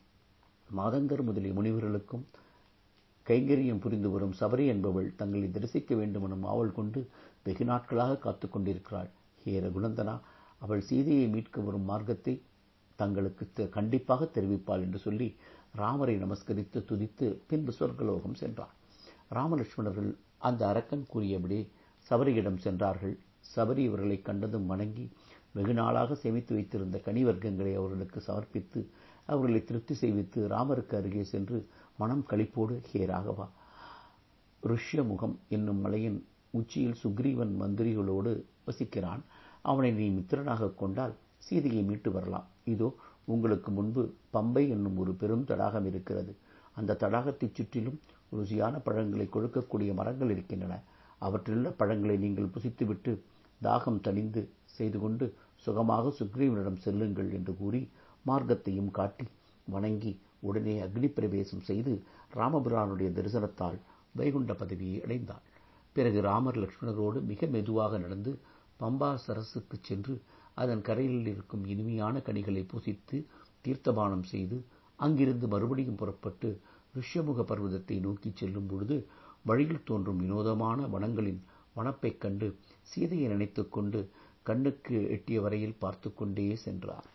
மாதங்கர் 0.68 1.22
முதலிய 1.28 1.52
முனிவர்களுக்கும் 1.54 2.24
கைங்கரியம் 3.26 3.82
புரிந்து 3.84 4.08
வரும் 4.10 4.34
சபரி 4.40 4.64
என்பவள் 4.66 5.08
தங்களை 5.20 5.48
தரிசிக்க 5.50 5.94
வேண்டும் 5.94 6.24
எனும் 6.26 6.46
ஆவல் 6.52 6.76
கொண்டு 6.78 7.00
வெகு 7.44 7.64
நாட்களாக 7.64 8.18
காத்துக் 8.24 8.54
கொண்டிருக்கிறாள். 8.54 9.10
ஹே 9.42 9.54
ரகுநந்தனா 9.60 10.14
அவள் 10.58 10.82
சீதையை 10.88 11.26
மீட்க 11.28 11.60
வரும் 11.60 11.88
மார்க்கத்தை 11.90 12.34
தங்களுக்கு 12.98 13.68
கண்டிப்பாக 13.76 14.28
தெரிவிப்பாள் 14.34 14.84
என்று 14.86 14.98
சொல்லி 14.98 15.28
ராமரை 15.80 16.14
நமஸ்கரித்து 16.16 16.80
துதித்து 16.90 17.26
பின்பு 17.48 17.72
சொர்க்கலோகம் 17.78 18.38
சென்றார் 18.42 18.74
ராமலட்சுமணர்கள் 19.36 20.10
அந்த 20.48 20.62
அரக்கன் 20.70 21.04
கூறியபடி 21.12 21.58
சபரியிடம் 22.10 22.60
சென்றார்கள். 22.66 23.14
சபரி 23.54 23.82
இவர்களை 23.88 24.18
கண்டதும் 24.22 24.66
வணங்கி 24.66 25.06
வெகு 25.54 25.74
நாளாக 25.74 26.14
சேமித்து 26.14 26.52
வைத்திருந்த 26.54 26.96
கனிவர்க்கங்களை 27.06 27.72
அவர்களுக்கு 27.80 28.20
சமர்ப்பித்து 28.20 28.80
அவர்களை 29.26 29.60
திருப்தி 29.64 29.94
செய்வித்து 30.00 30.38
ராமருக்கு 30.54 30.94
அருகே 30.96 31.24
சென்று 31.24 31.58
மனம் 31.96 32.24
களிப்போடு 32.30 32.76
ஹே 32.90 33.02
ராகவா 33.12 33.46
ருஷ்யமுகம் 34.62 35.34
என்னும் 35.48 35.80
மலையின் 35.80 36.18
உச்சியில் 36.58 36.98
சுக்ரீவன் 37.02 37.52
மந்திரிகளோடு 37.60 38.32
வசிக்கிறான். 38.66 39.22
அவனை 39.62 39.90
நீ 39.92 40.06
மித்திரனாக 40.08 40.74
கொண்டால் 40.74 41.14
சீதையை 41.46 41.82
மீட்டு 41.82 42.10
வரலாம். 42.12 42.46
இதோ 42.64 42.88
உங்களுக்கு 43.24 43.70
முன்பு 43.70 44.02
பம்பை 44.32 44.62
என்னும் 44.68 44.96
ஒரு 44.96 45.12
பெரும் 45.14 45.44
தடாகம் 45.44 45.86
இருக்கிறது. 45.90 46.32
அந்த 46.78 46.96
தடாகத்தைச் 47.02 47.56
சுற்றிலும் 47.58 47.98
ருசியான 48.36 48.74
பழங்களை 48.86 49.26
கொடுக்கக்கூடிய 49.26 49.90
மரங்கள் 49.94 50.30
இருக்கின்றன. 50.30 50.74
அவற்றிலுள்ள 51.18 51.68
பழங்களை 51.80 52.16
நீங்கள் 52.16 52.52
புசித்துவிட்டு 52.54 53.12
தாகம் 53.62 54.00
தணிந்து 54.00 54.42
செய்து 54.64 54.98
கொண்டு 54.98 55.26
சுகமாக 55.56 56.12
சுக்ரீவனிடம் 56.18 56.82
செல்லுங்கள் 56.84 57.30
என்று 57.32 57.56
கூறி 57.56 57.88
மார்க்கத்தையும் 58.26 58.90
காட்டி 58.90 59.26
வணங்கி 59.64 60.12
உடனே 60.40 60.80
அக்னி 60.80 61.08
பிரவேசம் 61.08 61.60
செய்து 61.60 62.02
ராமபிரானுடைய 62.34 63.08
தரிசனத்தால் 63.12 63.78
வைகுண்ட 64.14 64.54
பதவியை 64.54 65.02
அடைந்தாள். 65.02 65.44
பிறகு 65.92 66.20
ராமர் 66.20 66.58
லட்சுமணரோடு 66.58 67.20
மிக 67.22 67.46
மெதுவாக 67.46 67.98
நடந்து 67.98 68.38
பம்பா 68.80 69.18
சரசுக்கு 69.26 69.76
சென்று 69.80 70.14
அதன் 70.54 70.80
கரையில் 70.80 71.26
இருக்கும் 71.26 71.64
இனிமையான 71.66 72.20
கனிகளை 72.20 72.62
பூசித்து 72.62 73.26
தீர்த்தபானம் 73.64 74.22
செய்து 74.22 74.64
அங்கிருந்து 74.98 75.48
மறுபடியும் 75.48 75.94
புறப்பட்டு 75.94 76.60
ரிஷ்யமுக 76.94 77.42
பர்வதத்தை 77.42 78.00
நோக்கி 78.00 78.32
செல்லும் 78.34 78.66
பொழுது 78.66 78.96
வழியில் 79.42 79.84
தோன்றும் 79.84 80.16
வினோதமான 80.16 80.86
வனங்களின் 80.86 81.40
வனப்பைக் 81.76 82.18
கண்டு 82.18 82.58
சீதையை 82.82 83.28
நினைத்துக்கொண்டு 83.28 84.10
கண்ணுக்கு 84.42 84.96
எட்டிய 85.10 85.40
வரையில் 85.40 85.78
பார்த்து 85.78 86.14
கொண்டே 86.14 86.56
சென்றார். 86.56 87.06